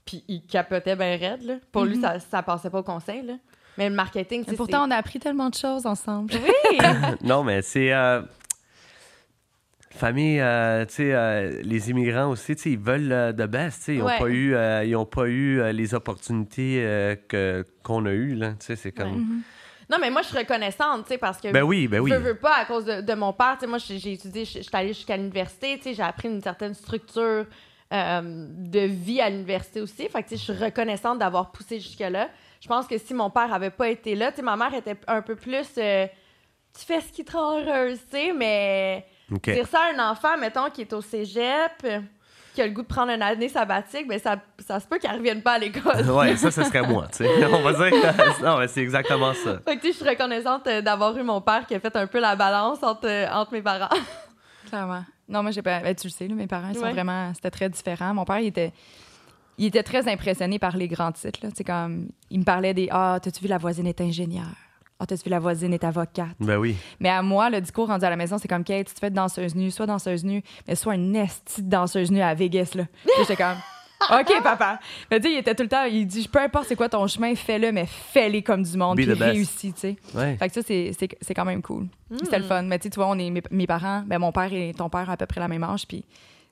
[0.06, 1.54] puis il capotait bien raide, là.
[1.72, 3.34] Pour lui, ça, ça passait pas au conseil, là.
[3.78, 4.58] Mais le marketing, Mais sais.
[4.58, 6.32] pourtant, on a appris tellement de choses ensemble.
[6.32, 6.78] c'est- Oui!
[7.24, 7.92] Non, mais c'est.
[7.94, 8.22] euh,
[9.96, 13.78] Famille, euh, tu sais, euh, les immigrants aussi, tu sais, ils veulent euh, de best,
[13.80, 14.20] tu sais, ils n'ont Ouais.
[14.20, 18.34] pas eu, euh, ils ont pas eu euh, les opportunités euh, que qu'on a eues,
[18.36, 19.24] là, tu sais, c'est comme...
[19.92, 21.52] non, mais moi, je suis reconnaissante, tu sais, parce que.
[21.52, 22.10] Ben oui, ben oui.
[22.12, 23.54] Je veux pas à cause de, de mon père.
[23.60, 25.78] Tu sais, moi, j'ai étudié, je je suis allée jusqu'à l'université.
[25.78, 27.46] tu sais, J'ai appris une certaine structure
[27.94, 30.08] euh, de vie à l'université aussi.
[30.10, 32.30] Fait que, tu sais, je suis reconnaissante d'avoir poussé jusque-là.
[32.62, 34.96] Je pense que si mon père avait pas été là, tu sais, ma mère était
[35.08, 35.68] un peu plus.
[35.78, 36.08] euh,
[36.78, 39.06] tu fais ce qui te rend heureuse, tu sais, mais
[39.44, 41.86] dire ça à un enfant, mettons, qui est au cégep,
[42.54, 45.16] qui a le goût de prendre une année sabbatique, ben ça, ça se peut qu'elle
[45.16, 46.10] revienne pas à l'école.
[46.12, 47.46] ouais, ça, ce serait moi, tu sais.
[47.46, 48.44] On va dire que...
[48.44, 49.60] Non, mais c'est exactement ça.
[49.66, 51.96] Fait que, tu sais, je suis reconnaissante euh, d'avoir eu mon père qui a fait
[51.96, 53.90] un peu la balance entre, euh, entre mes parents.
[54.70, 55.04] Clairement.
[55.28, 55.80] Non, moi, j'ai pas.
[55.80, 56.92] ben, tu le sais, là, mes parents, ils sont Ouais.
[56.92, 57.32] vraiment.
[57.34, 58.14] C'était très différent.
[58.14, 58.72] Mon père, il était.
[59.58, 61.40] Il était très impressionné par les grands titres.
[61.44, 61.50] Là.
[61.56, 62.10] C'est comme.
[62.30, 64.46] Il me parlait des Ah, t'as-tu vu la voisine est ingénieure?
[65.04, 66.30] Ah, t'as-tu vu la voisine est avocate?
[66.40, 66.76] Ben oui.
[67.02, 69.10] Mais à moi, le discours rendu à la maison, c'est comme Kate, tu te fais
[69.10, 72.72] de danseuse nue, soit danseuse nue, mais soit une esti de danseuse nue à Vegas.
[72.76, 72.86] Là.
[73.20, 73.58] J'étais comme.
[74.20, 74.80] OK, papa.
[75.12, 77.06] Mais tu sais, il était tout le temps, il dit, peu importe c'est quoi ton
[77.08, 79.96] chemin, fais-le, mais fais-le comme du monde, Be puis réussis, tu sais.
[80.14, 80.36] Ouais.
[80.38, 81.88] Fait que ça, c'est- c'est c'est quand même cool.
[82.24, 82.64] C'était le fun.
[82.64, 85.12] Mais tu vois, on est, mes, mes parents, ben mon père et ton père ont
[85.14, 86.04] à peu près la même âge, puis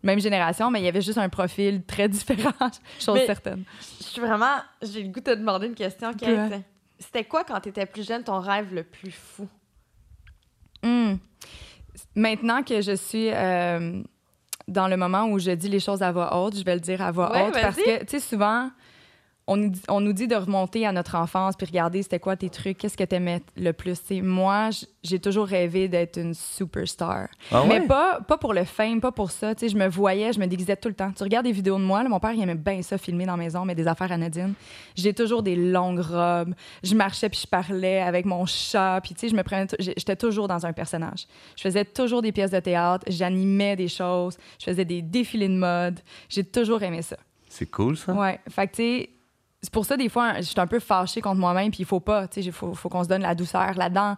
[0.04, 2.52] même génération, mais il y avait juste un profil très différent,
[2.99, 3.64] chose Mais- certaine.
[3.99, 4.56] Je suis vraiment.
[4.82, 6.62] J'ai le goût de te demander une question, Kate.
[7.02, 9.47] C'était quoi quand t'étais plus jeune ton rêve le plus fou?
[10.84, 11.16] Hmm.
[12.16, 14.02] Maintenant que je suis euh,
[14.68, 17.02] dans le moment où je dis les choses à voix haute, je vais le dire
[17.02, 18.70] à voix Ouais, haute parce que, tu sais, souvent,
[19.48, 22.36] on, nous dit- on nous dit de remonter à notre enfance puis regarder c'était quoi
[22.36, 24.00] tes trucs, qu'est-ce que t'aimais le plus.
[24.02, 24.70] Tu sais, moi,
[25.04, 27.28] j'ai toujours rêvé d'être une superstar.
[27.52, 29.54] Ah Mais pas, pas pour le fame, pas pour ça.
[29.60, 31.12] Je me voyais, je me déguisais tout le temps.
[31.12, 33.36] Tu regardes des vidéos de moi, là, mon père, il aimait bien ça, filmer dans
[33.36, 34.54] la maison, mais des affaires anodines.
[34.96, 36.54] J'ai toujours des longues robes.
[36.84, 39.02] Je marchais puis je parlais avec mon chat.
[39.04, 39.68] Puis, je me prenais...
[39.80, 41.26] J'étais toujours dans un personnage.
[41.58, 43.06] Je faisais toujours des pièces de théâtre.
[43.08, 44.38] J'animais des choses.
[44.60, 46.00] Je faisais des défilés de mode.
[46.30, 47.18] J'ai toujours aimé ça.
[47.50, 48.14] C'est cool, ça.
[48.14, 48.39] Ouais.
[48.50, 49.10] Fait que, tu sais,
[49.62, 51.99] c'est pour ça, des fois, je suis un peu fâchée contre moi-même, puis il faut
[51.99, 54.16] pas, tu sais, il faut, qu'on se donne la douceur là-dedans.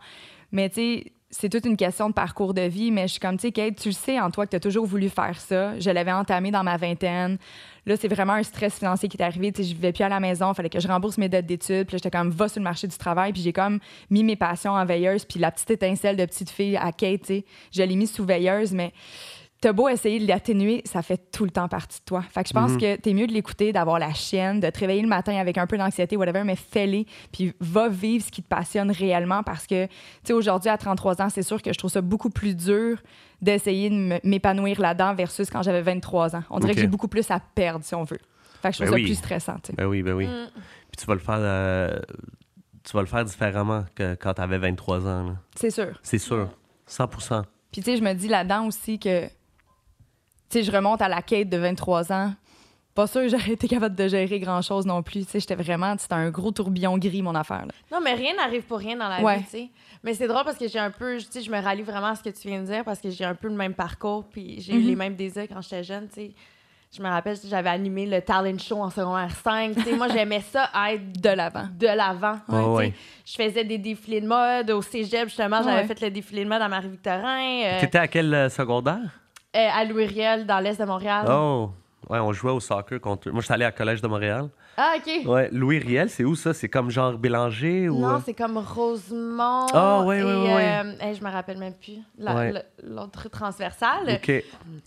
[0.52, 3.36] Mais, tu sais, c'est toute une question de parcours de vie, mais je suis comme,
[3.36, 5.78] tu sais, Kate, tu le sais en toi que tu as toujours voulu faire ça.
[5.80, 7.38] Je l'avais entamé dans ma vingtaine.
[7.86, 9.52] Là, c'est vraiment un stress financier qui est arrivé.
[9.52, 11.48] Tu sais, je vivais plus à la maison, il fallait que je rembourse mes dettes
[11.48, 11.88] d'études.
[11.88, 13.34] Puis j'étais comme, va sur le marché du travail.
[13.34, 13.80] Puis j'ai comme
[14.12, 15.26] mis mes passions en veilleuse.
[15.26, 18.24] Puis la petite étincelle de petite fille à Kate, tu sais, je l'ai mis sous
[18.24, 18.94] veilleuse, mais
[19.64, 22.22] t'as beau essayer de l'atténuer, ça fait tout le temps partie de toi.
[22.22, 22.82] Fait que je pense Mhm.
[22.82, 25.66] que t'es mieux de l'écouter, d'avoir la chienne, de te réveiller le matin avec un
[25.68, 29.86] peu d'anxiété, whatever, mais fais-les, puis va vivre ce qui te passionne réellement parce que,
[29.86, 29.92] tu
[30.26, 33.02] sais, aujourd'hui, à 33 ans, c'est sûr que je trouve ça beaucoup plus dur
[33.42, 36.44] d'essayer de m'épanouir là-dedans versus quand j'avais 23 ans.
[36.50, 38.20] On dirait que j'ai beaucoup plus à perdre, si on veut.
[38.62, 39.06] Fait que je trouve Ben ça oui.
[39.06, 39.74] plus stressant, tu sais.
[39.78, 40.28] Ben oui, ben oui.
[40.28, 40.48] Mm.
[40.92, 42.00] Puis tu vas le faire, euh,
[42.84, 45.24] tu vas le faire différemment que quand tu avais 23 ans.
[45.24, 45.36] là.
[45.56, 45.98] C'est sûr.
[46.04, 46.50] C'est sûr.
[46.88, 49.28] 100% Puis, tu sais, je me dis là-dedans aussi que,
[50.54, 52.34] sais, je remonte à la quête de 23 ans.
[52.96, 55.26] Pas sûr que j'aurais été capable de gérer grand-chose non plus.
[55.26, 57.66] Tu sais, j'étais vraiment, c'était un gros tourbillon gris, mon affaire.
[57.66, 57.74] là.
[57.92, 59.38] Non, mais rien n'arrive pour rien dans la Ouais.
[59.38, 59.70] vie, tu sais.
[60.04, 62.16] Mais c'est drôle parce que j'ai un peu, tu sais, je me rallie vraiment à
[62.16, 64.62] ce que tu viens de dire parce que j'ai un peu le même parcours, puis
[64.62, 64.88] j'ai eu Mhm.
[64.88, 66.32] les mêmes désirs quand j'étais jeune, tu sais.
[66.96, 69.74] Je me rappelle, j'avais animé le talent show en secondaire 5.
[69.74, 71.66] Tu sais, moi, j'aimais ça être De l'avant.
[71.76, 72.38] de l'avant.
[72.48, 72.94] Ouais.
[73.26, 75.64] Je faisais des défilés de mode au cégep, justement.
[75.64, 75.88] J'avais Ouais.
[75.88, 79.00] fait le défilé de mode à Marie-Victorin, euh, T'étais à quel euh, secondaire?
[79.54, 81.26] À Louis-Riel, dans l'est de Montréal.
[81.30, 81.72] Oh!
[82.10, 83.30] Ouais, on jouait au soccer contre.
[83.32, 84.50] Moi, j'étais allé à Collège de Montréal.
[84.76, 85.28] Ah, OK.
[85.28, 86.54] Ouais, Louis Riel, c'est où ça?
[86.54, 88.00] C'est comme genre Bélanger ou.
[88.00, 88.20] Non, euh?
[88.26, 89.68] c'est comme Rosemont.
[89.72, 90.82] Ah, ouais, et, ouais, ouais, ouais.
[90.84, 91.98] euh, hey, je me rappelle même plus.
[92.18, 92.54] La- Ouais.
[92.84, 94.20] L'autre transversale.
[94.22, 94.44] OK.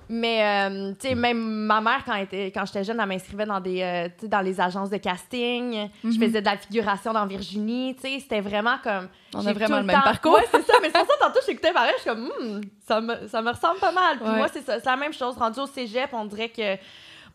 [0.09, 3.61] Mais, euh, tu sais, même ma mère, quand, était- quand j'étais jeune, elle m'inscrivait dans,
[3.61, 5.89] des, euh, tu sais, dans les agences de casting.
[6.03, 6.15] Je Mhm.
[6.21, 7.95] faisais de la figuration dans Virginie.
[7.95, 9.09] Tu sais, c'était vraiment comme.
[9.35, 10.35] On a vraiment le même temps- parcours.
[10.35, 10.75] Ouais, c'est ça.
[10.83, 11.93] Mais c'est pour ça, tantôt, j'écoutais pareil.
[11.97, 14.19] Je suis comme, Hmm, ça, me, ça me ressemble pas mal.
[14.19, 14.37] Puis Ouais.
[14.37, 14.81] moi, c'est ça.
[14.81, 15.37] C'est la même chose.
[15.37, 16.77] Rendu au cégep, on dirait que.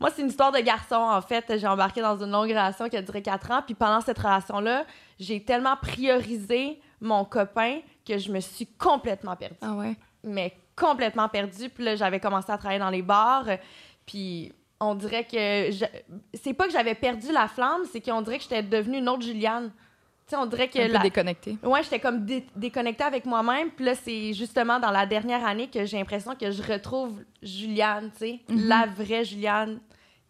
[0.02, 1.58] Moi, c'est une histoire de garçon, en fait.
[1.58, 3.62] J'ai embarqué dans une longue relation qui a duré quatre ans.
[3.66, 4.86] Puis pendant cette relation-là,
[5.20, 9.96] j'ai tellement priorisé mon copain que je me suis complètement perdue Ah ouais?
[10.24, 11.70] mais complètement perdue.
[11.70, 13.46] Puis là, j'avais commencé à travailler dans les bars.
[14.06, 15.72] Puis on dirait que...
[15.72, 15.86] je-
[16.34, 19.22] C'est pas que j'avais perdu la flamme, c'est qu'on dirait que j'étais devenue une autre
[19.24, 19.72] Juliane.
[20.32, 20.80] Sais, on dirait que...
[20.80, 21.58] Un peu la- déconnecté.
[21.64, 23.70] Ouais, j'étais comme dé- déconnectée avec moi-même.
[23.72, 28.12] Puis là, c'est justement dans la dernière année que j'ai l'impression que je retrouve Juliane,
[28.14, 28.68] tu sais, Mhm.
[28.68, 29.80] la vraie Juliane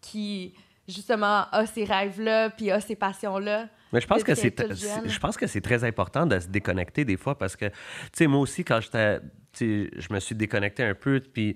[0.00, 0.54] qui,
[0.88, 3.68] justement, a ces rêves-là, puis a ces passions-là.
[3.92, 4.54] Mais je pense que c'est
[5.06, 7.74] je pense que c'est très important de se déconnecter des fois parce que tu
[8.14, 9.20] sais moi aussi quand j'étais
[9.52, 11.52] tu sais, je me suis déconnecté un peu puis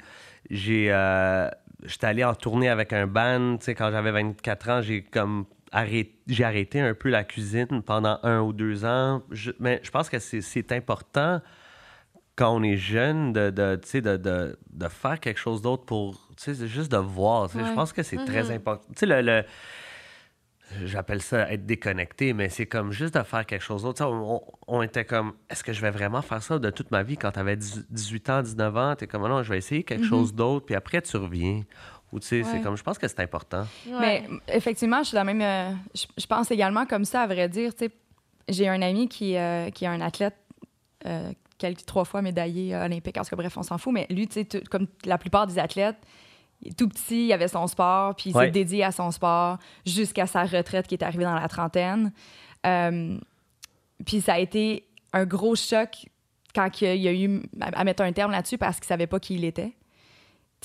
[0.51, 1.49] j'ai euh,
[1.83, 5.47] j'étais allé en tournée avec un band, tu sais quand j'avais 24 ans, j'ai comme
[6.27, 10.09] j'ai arrêté un peu la cuisine pendant un ou deux ans, Je- mais je pense
[10.09, 11.41] que c'est- important
[12.37, 16.91] quand on est jeune de, de, de, de, de faire quelque chose d'autre pour juste
[16.93, 17.49] de voir.
[17.49, 18.57] Je pense que c'est très Mhm.
[18.57, 18.87] important.
[18.93, 19.45] Tu sais, le, le-
[20.85, 24.05] j'appelle ça être déconnecté, mais c'est comme juste de faire quelque chose d'autre.
[24.67, 27.17] On, était comme, est-ce que je vais vraiment faire ça de toute ma vie?
[27.17, 28.95] Quand tu avais 18 ans, 19 ans?
[28.97, 30.09] Tu es comme, non, je vais essayer quelque Mhm.
[30.09, 31.63] chose d'autre, puis après tu reviens.
[32.13, 33.67] Ou tu sais, c'est comme, je pense que c'est important.
[33.87, 33.99] Ouais.
[34.01, 35.43] Mais effectivement, je suis la même.
[35.43, 37.75] euh, je, je pense également comme ça, à vrai dire.
[37.75, 37.91] tu sais,
[38.49, 40.37] J'ai un ami qui, euh, qui est un athlète,
[41.05, 43.17] euh, quelques, trois fois médaillé olympique.
[43.19, 43.93] En tout cas, bref, on s'en fout.
[43.93, 45.97] Mais lui, tu sais, comme la plupart des athlètes,
[46.63, 48.47] il est tout petit, il avait son sport, puis il Ouais.
[48.47, 52.13] s'est dédié à son sport jusqu'à sa retraite qui est arrivée dans la trentaine.
[52.65, 53.19] Euh,
[54.07, 56.07] puis ça a été un gros choc
[56.55, 59.19] quand il y a- eu à, à mettre un terme là-dessus parce qu'il savait pas
[59.21, 59.73] qui il était.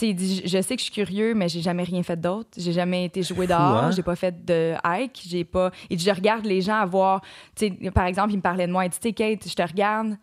[0.02, 2.20] Tu sais, il dit, je sais que je suis curieux, mais j'ai jamais rien fait
[2.20, 2.50] d'autre.
[2.58, 3.92] J'ai jamais été fou, dehors, hein?
[3.92, 5.70] j'ai pas fait de hike, j'ai pas.
[5.92, 7.22] Il dit, je regarde les gens avoir.
[7.56, 8.84] Tu sais, par exemple, il me parlait de moi.
[8.86, 10.16] Il dit, tu sais, Kate, je te regarde.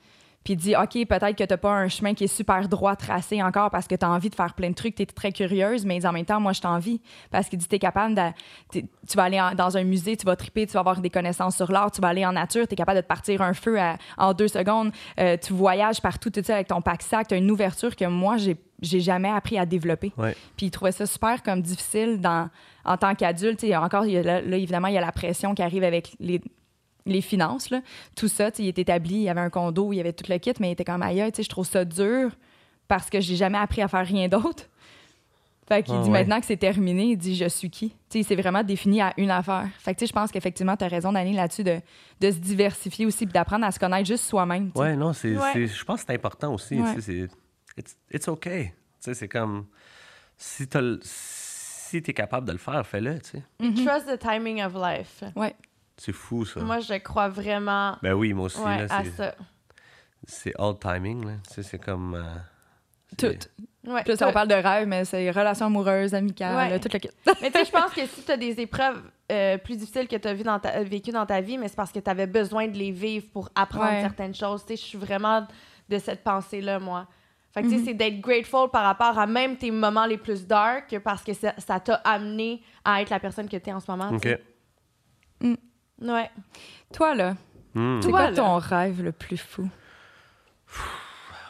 [0.43, 3.41] Puis il dit, OK, peut-être que t'as pas un chemin qui est super droit tracé
[3.41, 5.85] encore parce que tu as envie de faire plein de trucs, tu es très curieuse,
[5.87, 7.01] mais il dit, en même temps, moi, je t'envie.
[7.31, 8.22] Parce qu'il dit, tu es capable de.
[8.72, 11.11] t'es- Tu vas aller en- dans un musée, tu vas triper, tu vas avoir des
[11.11, 13.53] connaissances sur l'art, tu vas aller en nature, tu es capable de te partir un
[13.55, 17.35] feu à- en deux secondes, euh, tu voyages partout, tout ça avec ton pack-sac, tu
[17.35, 20.12] as une ouverture que moi, j'ai j'ai jamais appris à développer.
[20.16, 20.37] Ouais.
[20.57, 22.49] Puis il trouvait ça super comme difficile dans,
[22.85, 23.59] en tant qu'adulte.
[23.61, 25.62] Tu sais, Encore, il y a là, là, évidemment, il y a la pression qui
[25.62, 26.41] arrive avec les,
[27.07, 27.70] les finances.
[27.70, 27.81] Là.
[28.16, 30.12] Tout ça, tu sais, il est établi, il y avait un condo, il y avait
[30.12, 31.33] tout le kit, mais il était comme ailleurs.
[31.33, 32.31] Tu sais, je trouve ça dur
[32.87, 34.64] parce que j'ai jamais appris à faire rien d'autre.
[35.68, 36.20] Fait qu'il Ah dit ouais.
[36.20, 37.91] maintenant que c'est terminé, il dit je suis qui?
[37.91, 39.66] Tu sais, il s'est vraiment défini à une affaire.
[39.81, 41.81] Fait que tu sais, je pense qu'effectivement, tu as raison, Dani, là-dessus, de,
[42.22, 44.70] de se diversifier aussi puis d'apprendre à se connaître juste soi-même.
[44.74, 45.51] Ouais, non, c'est, Ouais.
[45.53, 46.79] c'est- je pense que c'est important aussi.
[47.79, 48.43] It's, it's OK.
[48.45, 49.66] Tu sais, c'est comme,
[50.37, 53.18] si tu si es capable de le faire, fais-le.
[53.20, 53.43] tu sais.
[53.61, 53.85] Mhm.
[53.87, 55.22] Trust the timing of life.
[55.37, 55.55] Ouais.
[55.97, 56.61] C'est fou, ça.
[56.61, 58.61] Moi, je crois vraiment Ben oui, moi aussi.
[58.61, 59.35] ouais, là, à c'est, ça.
[60.26, 61.24] c'est all timing.
[61.26, 61.33] Là.
[61.49, 62.14] Tu sais, c'est comme.
[62.14, 62.22] euh,
[63.16, 63.26] Tout.
[63.91, 64.22] Ouais, tout.
[64.22, 66.79] on parle de rêve, mais c'est relations amoureuses, amicales, Ouais.
[66.81, 67.09] tout le kit.
[67.41, 69.01] Mais tu sais, je pense que si tu as des épreuves
[69.33, 71.76] euh, plus difficiles que tu as vu dans ta- vécues dans ta vie, mais c'est
[71.76, 74.03] parce que tu avais besoin de les vivre pour apprendre Ouais.
[74.03, 74.62] certaines choses.
[74.66, 75.47] Tu sais, je suis vraiment
[75.89, 77.07] de cette pensée-là, moi.
[77.53, 77.84] Fait que tu sais, Mhm.
[77.86, 81.55] c'est d'être grateful par rapport à même tes moments les plus dark parce que ça
[81.59, 84.11] ça t'a amené à être la personne que tu es en ce moment.
[84.14, 84.22] OK.
[84.22, 84.42] sais.
[86.01, 86.30] Ouais.
[86.92, 87.36] Toi, là,
[87.74, 88.01] Hmm.
[88.01, 88.36] c'est Toi, quoi là.
[88.36, 89.68] ton rêve le plus fou?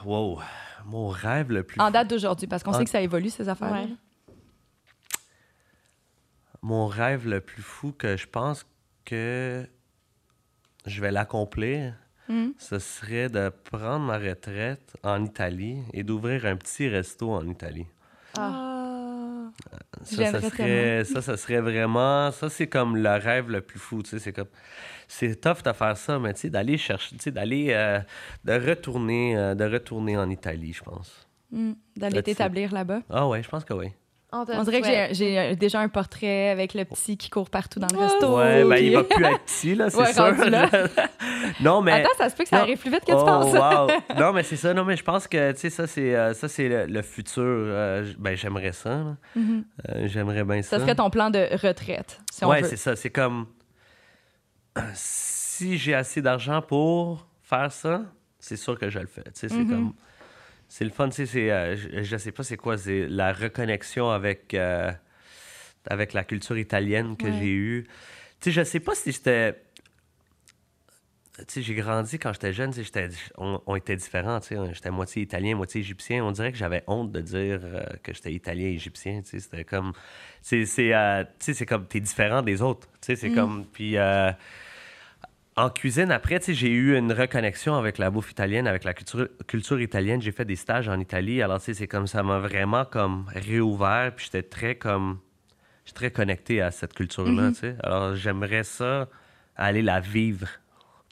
[0.04, 0.40] Wow.
[0.86, 1.80] Mon rêve le plus.
[1.80, 3.88] En fou- date d'aujourd'hui, parce qu'on En- sait que ça évolue, ces affaires Ouais.
[6.62, 8.66] Mon rêve le plus fou que je pense
[9.04, 9.66] que
[10.86, 11.94] je vais l'accomplir,
[12.28, 12.50] Hmm.
[12.58, 17.86] ce serait de prendre ma retraite en Italie et d'ouvrir un petit resto en Italie.
[18.36, 19.50] Ah.
[20.02, 22.30] Ça, ça J'aimerais serait, ça, ça serait vraiment.
[22.30, 24.02] Ça, c'est comme le rêve le plus fou.
[24.02, 24.48] Tu sais, c'est comme.
[25.08, 27.68] C'est tough de faire ça, mais tu sais, d'aller chercher, tu sais, d'aller.
[27.70, 27.98] euh,
[28.44, 31.26] de retourner, euh, de retourner en Italie, je pense.
[31.50, 31.72] Hmm.
[31.96, 33.00] D'aller t'établir là-bas.
[33.08, 33.88] Ah ouais, je pense que oui.
[34.30, 37.96] On, dirait que j'ai déjà un portrait avec le petit qui court partout dans le
[37.98, 38.06] Ouais.
[38.06, 38.36] resto.
[38.36, 40.50] Ouais, ben, il va plus être petit, là, c'est Ouais, sûr.
[40.50, 40.68] là.
[41.62, 41.92] non, mais.
[41.92, 42.62] Attends, ça se peut que ça Non.
[42.64, 43.54] arrive plus vite que tu oh, penses.
[43.54, 43.88] wow.
[44.20, 44.74] Non, mais c'est ça.
[44.74, 47.42] Non, mais je pense que, tu sais, ça, c'est euh, ça, c'est le, le futur.
[47.42, 49.16] Euh, ben, j'aimerais ça.
[49.34, 49.64] Mhm.
[49.88, 50.76] Euh, j'aimerais bien ça.
[50.76, 52.96] Ça serait ton plan de retraite, si on ouais, c'est ça.
[52.96, 53.46] C'est comme.
[54.94, 58.02] Si j'ai assez d'argent pour faire ça,
[58.38, 59.24] c'est sûr que je le fais.
[59.24, 59.68] Tu sais, c'est Mhm.
[59.70, 59.92] comme.
[60.68, 61.50] C'est le fun, tu sais, c'est.
[61.50, 64.92] euh, je, je sais pas c'est quoi, c'est la reconnexion avec, euh,
[65.86, 67.32] avec la culture italienne que Ouais.
[67.38, 67.86] j'ai eue.
[68.40, 69.54] Tu sais, je sais pas si j'étais.
[71.38, 74.74] Tu sais, j'ai grandi quand j'étais jeune, j'étais- on, on était différents, tu sais.
[74.74, 76.24] J'étais moitié italien, moitié égyptien.
[76.24, 79.40] On dirait que j'avais honte de dire euh, que j'étais italien égyptien, tu sais.
[79.40, 79.92] C'était comme...
[80.42, 81.86] C'est c'est, euh, tu sais, c'est comme...
[81.86, 83.16] T'es différent des autres, tu sais.
[83.16, 83.64] C'est comme...
[83.66, 83.96] Puis...
[85.58, 88.94] en cuisine, après, tu sais, j'ai eu une reconnexion avec la bouffe italienne, avec la
[88.94, 90.22] culture, culture italienne.
[90.22, 91.42] J'ai fait des stages en Italie.
[91.42, 94.12] Alors, tu sais, c'est comme ça m'a vraiment comme réouvert.
[94.14, 95.18] Puis j'étais très comme...
[95.84, 97.76] Je très connecté à cette culture-là, tu sais.
[97.82, 99.08] Alors, j'aimerais ça
[99.56, 100.46] aller la vivre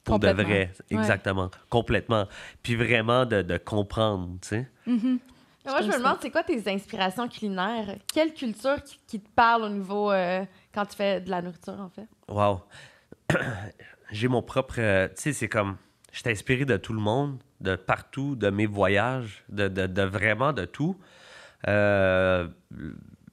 [0.04, 0.70] pour de vrai.
[0.90, 0.98] Ouais.
[0.98, 1.50] Exactement.
[1.70, 2.28] Complètement.
[2.62, 4.68] Puis vraiment de, de comprendre, tu sais.
[4.86, 5.18] Mhm.
[5.64, 7.96] Mais Moi, je me demande, c'est quoi tes inspirations culinaires?
[8.12, 11.80] Quelle culture qui, qui te parle au niveau euh, quand tu fais de la nourriture,
[11.80, 12.06] en fait?
[12.28, 12.60] Wow.
[14.10, 14.76] J'ai mon propre.
[14.78, 15.76] euh, tu sais, c'est comme.
[16.12, 20.02] Je suis inspiré de tout le monde, de partout, de mes voyages, de, de- de
[20.02, 20.96] vraiment de tout.
[21.68, 22.48] Euh,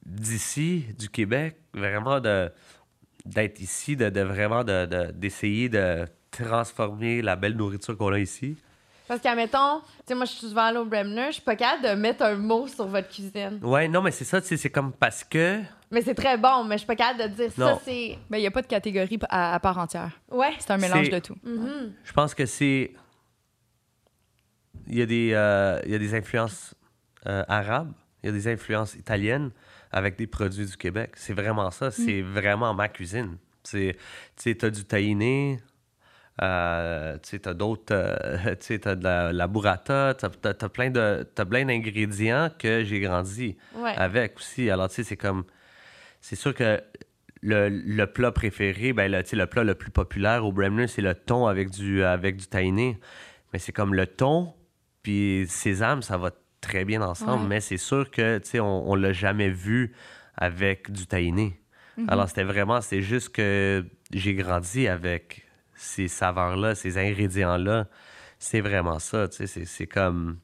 [0.06, 7.36] D'ici, du Québec, vraiment d'être ici, de, de vraiment de- de- d'essayer de, transformer la
[7.36, 8.56] belle nourriture qu'on a ici.
[9.06, 11.82] Parce qu'admettons, tu sais, moi, je suis souvent allée au Bremner, je suis pas capable
[11.88, 13.58] de mettre un mot sur votre cuisine.
[13.62, 15.60] Ouais, non, mais c'est ça, tu sais, c'est comme parce que.
[15.90, 17.80] Mais c'est très bon, mais je suis pas capable de dire ça, Non.
[17.84, 18.18] c'est.
[18.30, 20.18] Ben, il n'y a pas de catégorie à, à part entière.
[20.30, 20.52] Ouais.
[20.58, 21.36] C'est un mélange C'est- de tout.
[21.44, 21.92] Mhm.
[22.02, 22.92] Je pense que c'est.
[24.86, 26.74] Il y a des, euh, il y a des influences
[27.26, 27.92] euh, arabes,
[28.22, 29.50] il y a des influences italiennes
[29.90, 31.12] avec des produits du Québec.
[31.16, 31.90] C'est vraiment ça.
[31.90, 33.36] C'est vraiment ma cuisine.
[33.62, 33.96] C'est-
[34.36, 35.58] Tu sais, t'as du tahini,
[36.42, 37.92] euh, tu sais, t'as d'autres.
[37.94, 40.90] euh, tu sais, t'as de la, la burrata, t'as t'as- t'as plein
[41.64, 43.94] d'ingrédients que j'ai grandi Ouais.
[43.96, 44.70] avec aussi.
[44.70, 45.44] Alors, tu sais, c'est comme.
[46.20, 46.80] C'est sûr que
[47.42, 51.02] le, le plat préféré, ben, le, tu le plat le plus populaire au Bremner, c'est
[51.02, 52.96] le thon avec du, avec du tahini.
[53.52, 54.54] Mais c'est comme le thon,
[55.02, 56.30] puis sésame, ça va
[56.62, 57.42] très bien ensemble.
[57.42, 57.48] Ouais.
[57.48, 59.92] Mais c'est sûr que, tu sais, on, on l'a jamais vu
[60.36, 61.54] avec du tahini.
[62.08, 65.43] Alors, c'était vraiment, c'est juste que j'ai grandi avec
[65.84, 67.86] ces saveurs-là, ces ingrédients-là.
[68.38, 70.38] C'est vraiment ça, tu sais, c'est- c'est comme...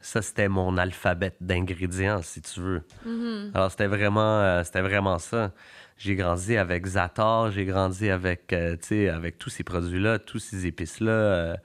[0.00, 2.82] Ça, c'était mon alphabet d'ingrédients, si tu veux.
[3.06, 3.52] Mhm.
[3.54, 5.52] Alors, c'était vraiment, euh, c'était vraiment ça.
[5.96, 10.38] J'ai grandi avec Zatar, j'ai grandi avec, euh, tu sais, avec tous ces produits-là, tous
[10.40, 11.10] ces épices-là.
[11.10, 11.56] euh,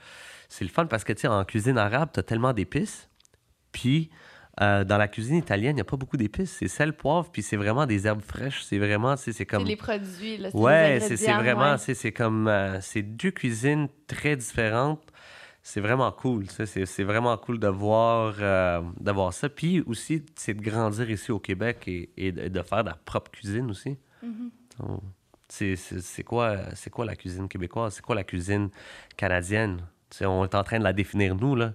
[0.48, 3.10] c'est le fun parce que, tu sais, en cuisine arabe, tu as tellement d'épices.
[3.74, 4.10] Puis,
[4.62, 6.52] euh, dans la cuisine italienne, il n'y a pas beaucoup d'épices.
[6.60, 8.62] C'est sel, poivre, puis c'est vraiment des herbes fraîches.
[8.64, 9.64] C'est vraiment, c'est C'est comme...
[9.66, 10.50] les produits, là.
[10.54, 11.78] Ouais, c'est c'est vraiment, ouais.
[11.78, 15.02] c'est c'est comme, euh, c'est deux cuisines très différentes.
[15.64, 16.46] c'est vraiment cool.
[16.50, 19.48] C'est c'est vraiment cool de voir, euh, de voir ça.
[19.50, 23.32] Puis aussi, c'est de grandir ici au Québec et, et de, faire de la propre
[23.32, 23.98] cuisine aussi.
[24.80, 25.00] On-
[25.52, 27.94] C'est c'est- c'est quoi, c'est quoi la cuisine québécoise?
[27.96, 28.70] C'est quoi la cuisine
[29.18, 29.78] canadienne?
[30.10, 31.56] Tu sais, on est en train de la définir, nous.
[31.56, 31.74] Là.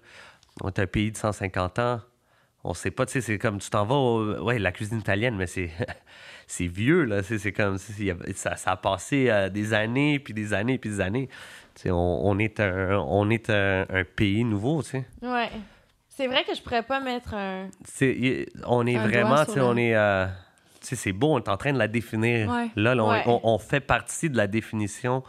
[0.62, 2.00] On est un pays de 150 ans.
[2.64, 5.36] On sait pas, tu sais, c'est comme tu t'en vas, au- ouais, la cuisine italienne,
[5.36, 5.70] mais c'est
[6.46, 7.22] c'est vieux, là.
[7.22, 11.28] C'est comme, ça, ça a passé euh, des années, puis des années, puis des années.
[11.74, 15.06] Tu sais, on, on est, un, on est un, un pays nouveau, tu sais.
[15.22, 15.50] Ouais.
[16.08, 17.68] C'est vrai que je pourrais pas mettre un.
[18.66, 19.94] On est Un vraiment, tu sais, on est.
[19.96, 20.26] euh,
[20.80, 22.48] tu sais, c'est beau, on est en train de la définir.
[22.50, 22.68] Ouais.
[22.76, 23.22] Là, là, on, Ouais.
[23.26, 25.22] on- on fait partie de la définition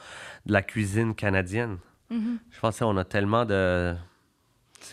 [0.45, 1.77] de la cuisine canadienne.
[2.11, 2.37] Mm-hmm.
[2.51, 3.95] Je pense qu'on a tellement de.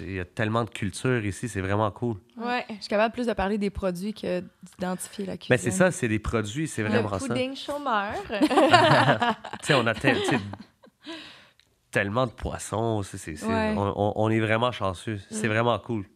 [0.00, 2.16] Il y a tellement de culture ici, c'est vraiment cool.
[2.36, 2.64] Ouais.
[2.68, 4.40] Je suis capable plus de parler des produits que
[4.78, 5.48] d'identifier la cuisine.
[5.50, 7.26] Mais c'est ça, c'est des produits, c'est Le vraiment ça.
[7.28, 8.14] pudding chômeur.
[9.60, 10.16] Tu sais, on a tel-
[11.90, 13.02] tellement de poissons.
[13.02, 13.74] c'est- c'est- c'est- Ouais.
[13.76, 15.20] on, on- on est vraiment chanceux.
[15.30, 15.52] C'est Mm.
[15.52, 16.06] vraiment cool.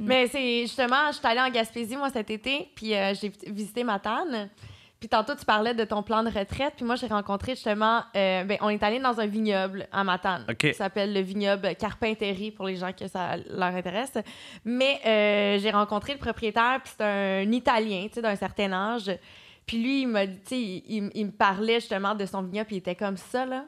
[0.00, 3.84] Mais c'est justement, je suis allée en Gaspésie, moi, cet été, puis euh, j'ai visité
[3.84, 4.48] Matane.
[4.98, 8.44] Puis tantôt, tu parlais de ton plan de retraite, puis moi, j'ai rencontré justement, euh,
[8.44, 10.44] ben, on est allé dans un vignoble à Matane.
[10.48, 10.56] OK.
[10.56, 14.14] qui s'appelle le vignoble Carpinterie pour les gens que ça leur intéresse.
[14.64, 19.10] Mais euh, j'ai rencontré le propriétaire, puis c'est un Italien, tu sais, d'un certain âge.
[19.66, 22.66] Puis lui, il m'a tu sais, il, il- il me parlait justement de son vignoble,
[22.66, 23.64] puis il était comme ça, là.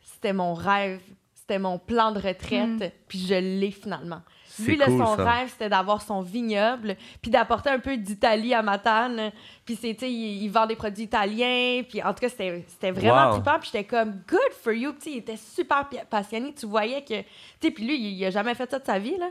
[0.00, 1.00] C'était mon rêve,
[1.34, 4.22] c'était mon plan de retraite, puis je l'ai finalement.
[4.58, 5.24] Lui, là, cool, son ça.
[5.30, 9.32] rêve, c'était d'avoir son vignoble, puis d'apporter un peu d'Italie à Matane.
[9.64, 11.82] Puis, c'est, tu sais, il, il vend des produits italiens.
[11.88, 13.32] Puis, en tout cas, c'était, c'était vraiment Wow.
[13.40, 13.58] trippant.
[13.60, 14.92] Puis, j'étais comme, good for you.
[14.92, 16.52] Puis, tu sais, il était super passionné.
[16.54, 17.20] Tu voyais que.
[17.22, 17.26] Tu
[17.62, 19.30] sais, puis lui, il, il a jamais fait ça de sa vie, là.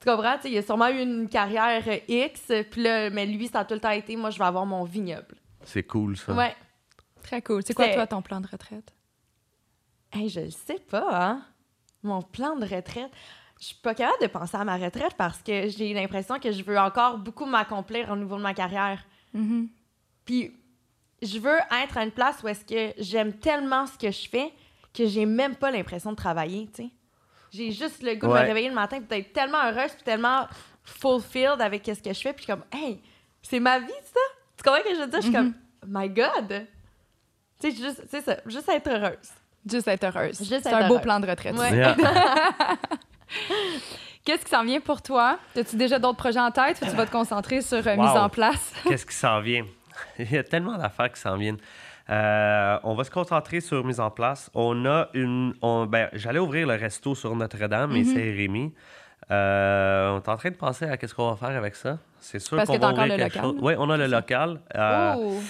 [0.00, 0.36] Tu comprends?
[0.36, 2.52] Tu sais, il a sûrement eu une carrière euh, X.
[2.70, 4.84] Puis là, mais lui, ça a tout le temps été, moi, je vais avoir mon
[4.84, 5.36] vignoble.
[5.64, 6.32] C'est cool, ça.
[6.34, 6.54] Ouais.
[7.22, 7.62] Très cool.
[7.64, 8.92] C'est quoi, toi, ton plan de retraite?
[10.12, 11.42] Hey, je le sais pas, hein?
[12.02, 13.10] Mon plan de retraite.
[13.58, 16.62] Je suis pas capable de penser à ma retraite parce que j'ai l'impression que je
[16.62, 19.02] veux encore beaucoup m'accomplir au niveau de ma carrière.
[19.32, 19.68] Mhm.
[20.24, 20.52] Puis
[21.22, 24.52] je veux être à une place où est-ce que j'aime tellement ce que je fais
[24.92, 26.90] que j'ai même pas l'impression de travailler, tu sais.
[27.52, 30.46] J'ai juste le goût de me réveiller le matin et d'être tellement heureuse puis tellement
[30.84, 33.00] fulfilled avec ce que je fais puis je suis comme hey,
[33.42, 34.20] c'est ma vie ça?
[34.56, 35.20] Tu comprends ce que je veux dire?
[35.20, 35.54] Je suis comme
[35.86, 36.66] my god.
[37.60, 39.30] Tu sais juste c'est ça, juste être heureuse.
[39.64, 40.38] Juste être heureuse.
[40.38, 41.56] Juste C'est un beau plan de retraite.
[41.56, 41.74] Ouais.
[41.74, 41.96] Yeah.
[44.24, 45.38] Qu'est-ce qui s'en vient pour toi?
[45.56, 46.78] As-tu déjà d'autres projets en tête?
[46.82, 48.02] Ou tu vas te concentrer sur euh, Wow.
[48.02, 48.72] mise en place?
[48.88, 49.64] Qu'est-ce qui s'en vient?
[50.18, 51.58] Il y a tellement d'affaires qui s'en viennent.
[52.10, 54.50] Euh, on va se concentrer sur mise en place.
[54.54, 55.54] On a une.
[55.62, 57.96] on- ben, J'allais ouvrir le resto sur Notre-Dame Mhm.
[57.96, 58.74] et Saint-Rémy.
[59.30, 61.98] Euh, on est en train de penser à qu'est-ce qu'on va faire avec ça.
[62.20, 63.56] C'est sûr qu'on va ouvrir quelque chose.
[63.60, 64.60] Oui, on a le local.
[64.76, 65.40] Euh, Oh.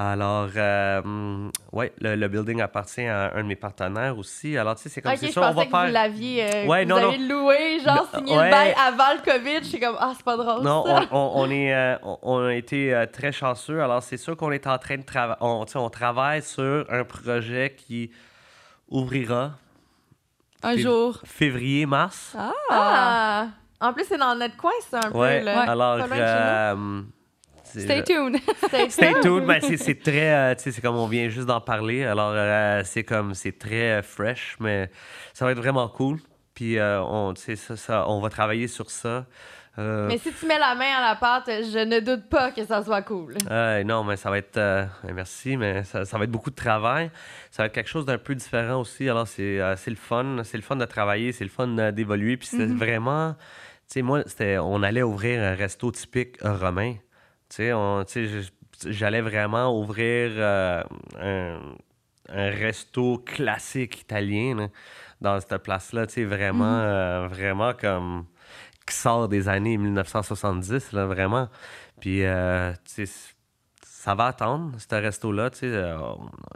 [0.00, 4.56] Alors, euh, ouais, le, le building appartient à un de mes partenaires aussi.
[4.56, 5.86] Alors, tu sais, c'est comme Ok, c'est je ça, on pensais va que faire.
[5.86, 8.44] vous l'aviez euh, Ouais, vous non, avez loué, genre Non, signé ouais.
[8.44, 9.58] le bail avant le COVID.
[9.58, 10.62] Je suis comme ah c'est pas drôle.
[10.62, 11.00] Non, ça.
[11.10, 13.82] on, on- on est, euh, on, a été euh, très chanceux.
[13.82, 15.38] Alors, c'est sûr qu'on est en train de travailler.
[15.40, 18.12] On, tu sais, on travaille sur un projet qui
[18.88, 19.50] ouvrira
[20.62, 21.18] Un Fév- jour.
[21.24, 22.36] février-mars.
[22.38, 22.52] Ah!
[22.70, 23.46] Ah!
[23.80, 25.40] En plus, c'est dans notre coin, ça, un ouais.
[25.40, 25.44] peu.
[25.46, 25.60] Là.
[25.62, 25.98] Alors,
[27.84, 28.36] Stay tuned.
[28.68, 29.46] Stay Stay tuned.
[29.46, 32.04] Ben, c'est, c'est très, euh, tu sais, c'est comme on vient juste d'en parler.
[32.04, 34.90] Alors, euh, c'est comme, c'est très euh, fresh, mais
[35.34, 36.18] ça va être vraiment cool.
[36.54, 39.26] Puis, euh, on, tu sais, ça, ça, on va travailler sur ça.
[39.78, 42.64] Euh, Mais si tu mets la main à la pâte, je ne doute pas que
[42.64, 43.36] ça soit cool.
[43.48, 44.56] Euh, non, mais ça va être.
[44.56, 47.12] euh, merci, mais ça, ça va être beaucoup de travail.
[47.52, 49.08] Ça va être quelque chose d'un peu différent aussi.
[49.08, 50.38] Alors, c'est euh, c'est le fun.
[50.42, 52.36] C'est le fun de travailler, c'est le fun d'évoluer.
[52.36, 53.34] Puis, c'était vraiment.
[53.86, 56.94] Tu sais, moi, c'était, on allait ouvrir un resto typique romain.
[57.60, 58.04] On-
[58.86, 60.82] j'allais vraiment ouvrir euh,
[61.20, 61.58] un,
[62.28, 64.68] un resto classique italien là,
[65.20, 66.06] dans cette place-là.
[66.06, 68.26] Tu sais, vraiment, euh, vraiment comme
[68.86, 71.48] qui sort des années 1970, là, vraiment.
[72.00, 73.34] Puis, euh, tu sais,
[73.82, 75.50] ça va attendre, ce resto-là.
[75.50, 75.84] Tu sais,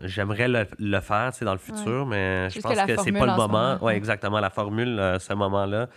[0.05, 2.97] j'aimerais le, le faire, tu sais, dans le futur, mais je que pense la que,
[2.97, 3.74] c'est pas le moment.
[3.76, 3.97] Ouais, ouais.
[3.97, 5.88] exactement, la formule, ce moment-là.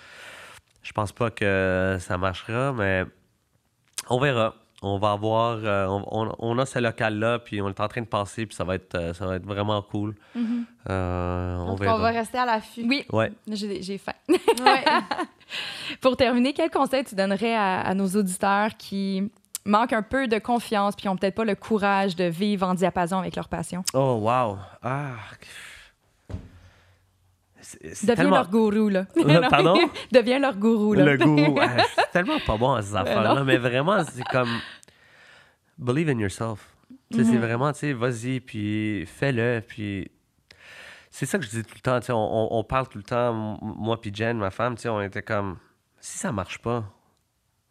[0.82, 3.06] Je pense pas que ça marchera, mais
[4.10, 4.56] on verra.
[4.88, 8.02] On va avoir, euh, on, on- on a ce local-là, puis on est en train
[8.02, 10.14] de passer, puis ça va être, euh, ça va être vraiment cool.
[10.90, 11.96] Euh, on Donc, verra.
[11.96, 12.86] on va rester à l'affût.
[12.88, 13.32] Oui, Ouais.
[13.52, 14.14] j'ai faim.
[14.30, 14.38] Ouais.
[16.02, 19.32] Pour terminer, quel conseil tu donnerais à, à nos auditeurs qui
[19.66, 22.74] manquent un peu de confiance puis qui n'ont peut-être pas le courage de vivre en
[22.76, 23.84] diapason avec leur passion?
[23.94, 24.58] Oh, wow.
[24.84, 25.14] Ah.
[27.82, 29.06] C'est- c'est Deviens tellement- leur gourou, là.
[29.18, 29.76] Euh, pardon?
[30.12, 31.04] Deviens leur gourou, là.
[31.16, 31.18] Le.
[31.62, 34.50] Ah, je suis tellement pas bon à ces affaires-là, mais vraiment, c'est comme.
[35.78, 36.70] Believe in yourself.
[37.12, 37.38] C'est Mhm.
[37.40, 40.10] vraiment, tu sais, vas-y, puis fais-le, puis.
[41.12, 42.00] c'est ça que je dis tout le temps.
[42.00, 45.02] tu sais, On, parle tout le temps, moi puis Jen, ma femme, tu sais, on
[45.02, 45.58] était comme,
[46.00, 46.84] si ça marche pas,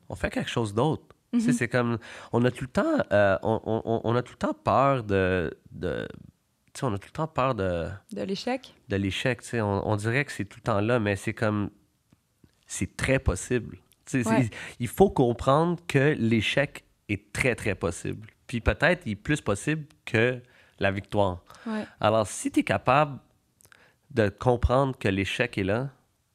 [0.08, 1.02] on fait quelque chose d'autre.
[1.32, 1.98] Tu sais, C'est comme,
[2.32, 5.56] on a tout le temps, euh, on, on- on a tout le temps peur de,
[6.82, 8.74] on a tout le temps peur de, De l'échec?
[8.88, 9.42] de l'échec.
[9.42, 9.60] tu sais.
[9.60, 11.70] On, on dirait que c'est tout le temps là, mais c'est comme,
[12.66, 13.78] c'est très possible.
[14.12, 14.50] Ouais.
[14.80, 18.28] Il faut comprendre que l'échec est très, très possible.
[18.46, 20.40] Puis peut-être il est plus possible que
[20.78, 21.42] la victoire.
[21.66, 21.86] Ouais.
[22.00, 23.18] Alors, si tu es capable
[24.10, 25.88] de comprendre que l'échec est là,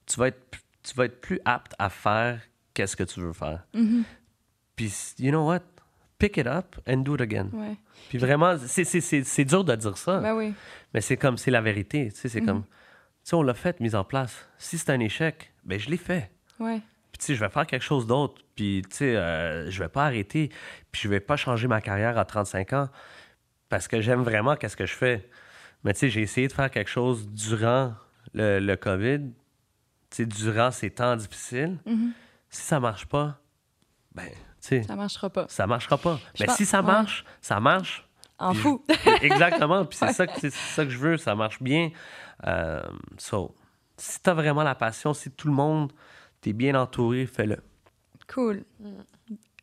[0.06, 2.42] tu vas être, tu vas être plus apte à faire
[2.74, 3.64] qu'est-ce que tu veux faire.
[3.76, 4.04] Mm-hmm.
[4.76, 5.62] Puis, you know what?
[6.20, 7.49] Pick it up and do it again.
[7.53, 7.76] Ouais.
[8.09, 10.53] Puis vraiment, c'est- c'est c'est- c'est dur de dire ça, Ben oui.
[10.93, 12.11] mais c'est comme, c'est la vérité.
[12.11, 12.70] Tu sais, c'est comme, tu
[13.24, 14.47] sais, on l'a fait, mise en place.
[14.57, 16.30] Si c'est un échec, ben je l'ai fait.
[16.59, 16.82] Ouais.
[17.11, 18.41] Puis, tu sais, je vais faire quelque chose d'autre.
[18.55, 20.49] Puis, tu sais, euh, je vais pas arrêter.
[20.91, 22.89] Puis, je vais pas changer ma carrière à 35 ans
[23.70, 25.28] parce que j'aime vraiment qu'est-ce que je fais.
[25.84, 27.93] Mais, tu sais, j'ai essayé de faire quelque chose durant
[28.34, 29.32] le, le COVID, tu
[30.11, 31.78] sais, durant ces temps difficiles.
[31.86, 32.11] Mhm.
[32.49, 33.39] Si ça marche pas,
[34.13, 34.28] ben,
[34.60, 35.45] Ça marchera pas.
[35.47, 36.20] ça marchera pas.
[36.39, 36.86] Mais si ça ouais.
[36.88, 38.05] marche, ça marche.
[38.38, 38.84] En fou.
[38.89, 39.86] je- Exactement.
[39.86, 41.18] Puis c'est ça, que- c'est ça que je veux.
[41.18, 41.91] Ça marche bien.
[42.47, 42.82] Euh,
[43.18, 43.53] so,
[43.97, 45.91] si tu as vraiment la passion, si tout le monde,
[46.41, 47.57] t'es bien entouré, fais-le.
[48.34, 48.64] Cool.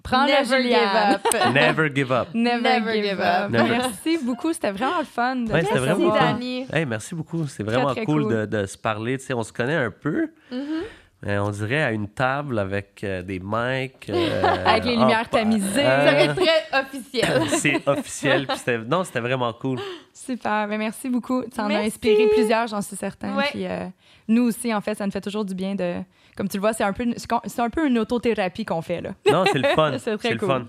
[0.02, 1.18] Prends-le, Never Juliane.
[1.24, 1.52] give up.
[1.54, 2.28] Never give up.
[2.34, 3.44] Never, Never give, up.
[3.46, 3.50] up.
[3.50, 3.68] Never.
[3.78, 4.52] Merci beaucoup.
[4.52, 5.36] C'était vraiment le fun.
[5.36, 6.20] De Ouais, c'était vraiment fun.
[6.32, 6.66] Dani.
[6.72, 7.46] Hey, merci beaucoup.
[7.48, 8.32] C'est vraiment très cool, cool.
[8.32, 9.18] De, de se parler.
[9.18, 10.30] Tu sais, on se connaît un peu.
[10.52, 10.82] Mm-hmm.
[11.22, 14.08] Mais on dirait à une table avec euh, des mics.
[14.10, 15.84] euh, Avec les lumières ah, tamisées.
[15.84, 17.42] euh, Ça très officiel.
[17.48, 18.46] c'est officiel.
[18.54, 19.78] C'était- non, c'était vraiment cool.
[20.12, 20.68] Super.
[20.68, 21.42] Ben, merci beaucoup.
[21.54, 21.86] Ça en a Merci.
[21.86, 23.34] inspiré plusieurs, j'en suis certaine.
[23.34, 23.44] Ouais.
[23.50, 23.86] Puis, euh,
[24.28, 25.94] nous aussi, en fait, ça nous fait toujours du bien de.
[26.36, 29.00] Comme tu le vois, c'est un peu, une- c'est un peu une autothérapie qu'on fait
[29.00, 29.10] là.
[29.30, 29.96] Non, c'est le fun.
[29.98, 30.48] C'est très le cool.
[30.48, 30.66] fun.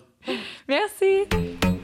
[0.67, 1.76] Merci.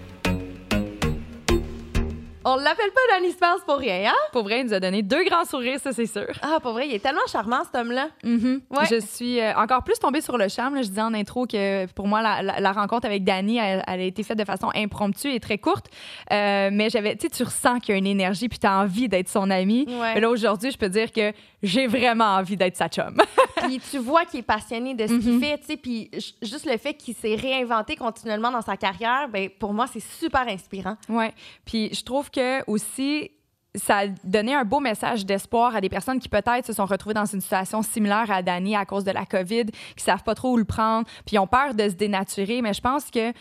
[2.46, 4.16] On l'appelle pas Danny Spars pour rien, hein?
[4.32, 6.28] Pour vrai, il nous a donné deux grands sourires, ça c'est sûr.
[6.42, 8.10] Ah, pour vrai, il est tellement charmant, cet homme-là.
[8.24, 8.62] Mhm.
[8.70, 8.86] Ouais.
[8.90, 10.76] Je suis euh, encore plus tombée sur le charme.
[10.76, 10.82] là.
[10.82, 14.00] Je disais en intro que pour moi, la, la- la rencontre avec Dani, elle, elle
[14.00, 15.88] a été faite de façon impromptue et très courte.
[16.32, 18.78] Euh, mais j'avais, tu sais, tu ressens qu'il y a une énergie puis tu as
[18.80, 19.86] envie d'être son ami.
[19.88, 20.16] Ouais.
[20.16, 21.32] Mais là, aujourd'hui, je peux dire que
[21.62, 23.16] j'ai vraiment envie d'être sa chum.
[23.64, 25.78] Puis tu vois qu'il est passionné de ce qu'il fait, tu sais.
[25.78, 29.86] Puis ju- juste le fait qu'il s'est réinventé continuellement dans sa carrière, ben pour moi,
[29.88, 30.98] c'est super inspirant.
[31.08, 31.32] ouais.
[31.66, 33.32] Puis je trouve que aussi,
[33.76, 37.26] ça donné un beau message d'espoir à des personnes qui peut-être se sont retrouvées dans
[37.26, 40.58] une situation similaire à Dani à cause de la COVID, qui savent pas trop où
[40.58, 42.62] le prendre, puis ont peur de se dénaturer.
[42.62, 43.34] Mais je pense que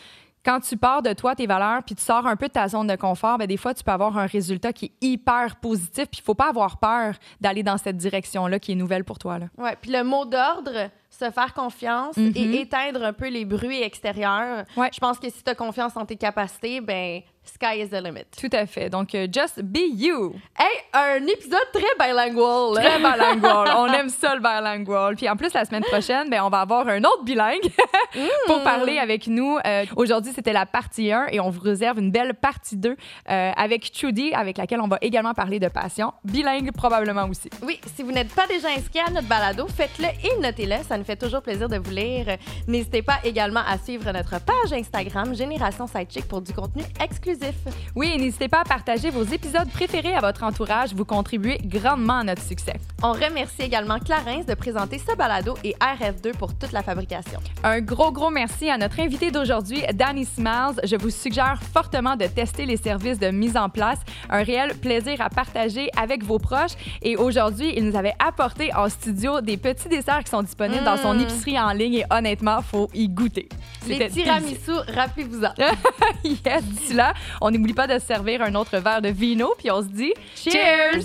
[0.45, 2.89] quand tu pars de toi, tes valeurs, puis tu sors un peu de ta zone
[2.89, 6.07] de confort, ben des fois, tu peux avoir un résultat qui est hyper positif.
[6.11, 9.39] Puis il faut pas avoir peur d'aller dans cette direction-là qui est nouvelle pour toi.
[9.39, 9.47] Là.
[9.59, 9.77] Ouais.
[9.81, 14.65] Puis le mot d'ordre, se faire confiance et éteindre un peu les bruits extérieurs.
[14.77, 14.91] Ouais.
[14.93, 18.27] Je pense que si tu as confiance en tes capacités, ben sky is the limit.
[18.39, 18.89] Tout à fait.
[18.89, 20.35] Donc, euh, just be you.
[20.57, 22.75] Hey, un épisode très bilingual.
[22.75, 23.69] Très bilingual.
[23.77, 25.17] on aime ça, le bilingual.
[25.17, 27.69] Puis en plus, la semaine prochaine, ben, on va avoir un autre bilingue
[28.47, 29.59] pour parler avec nous.
[29.67, 33.51] Euh, Aujourd'hui, c'était la partie 1 et on vous réserve une belle partie 2 euh,
[33.57, 36.13] avec Trudy, avec laquelle on va également parler de passion.
[36.25, 37.51] Bilingue, probablement aussi.
[37.63, 40.77] Oui, si vous n'êtes pas déjà inscrit à notre balado, faites-le et notez-le.
[40.89, 42.37] Ça nous fait toujours plaisir de vous lire.
[42.69, 47.57] N'hésitez pas également à suivre notre page Instagram Génération Sidechick pour du contenu exclusif.
[47.97, 50.95] Oui, et n'hésitez pas à partager vos épisodes préférés à votre entourage.
[50.95, 52.75] Vous contribuez grandement à notre succès.
[53.03, 57.41] On remercie également Clarence de présenter ce balado et RF2 pour toute la fabrication.
[57.65, 60.81] Un gros, gros merci à notre invité d'aujourd'hui, Danny Smiles.
[60.85, 63.99] Je vous suggère fortement de tester les services de mise en place.
[64.31, 66.77] Un réel plaisir à partager avec vos proches.
[67.03, 70.92] Et aujourd'hui, il nous avait apporté en studio des petits desserts qui sont disponibles dans
[70.97, 71.21] son Mm.
[71.21, 73.49] épicerie en ligne et honnêtement, faut y goûter.
[73.87, 75.53] Les C'était tiramisu, rappelez-vous-en.
[76.25, 79.71] yes, d'ici là, on n'oublie pas de se servir un autre verre de vino, puis
[79.71, 81.03] on se dit Cheers!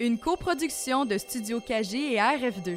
[0.00, 2.76] Une coproduction de Studio KG et RF2.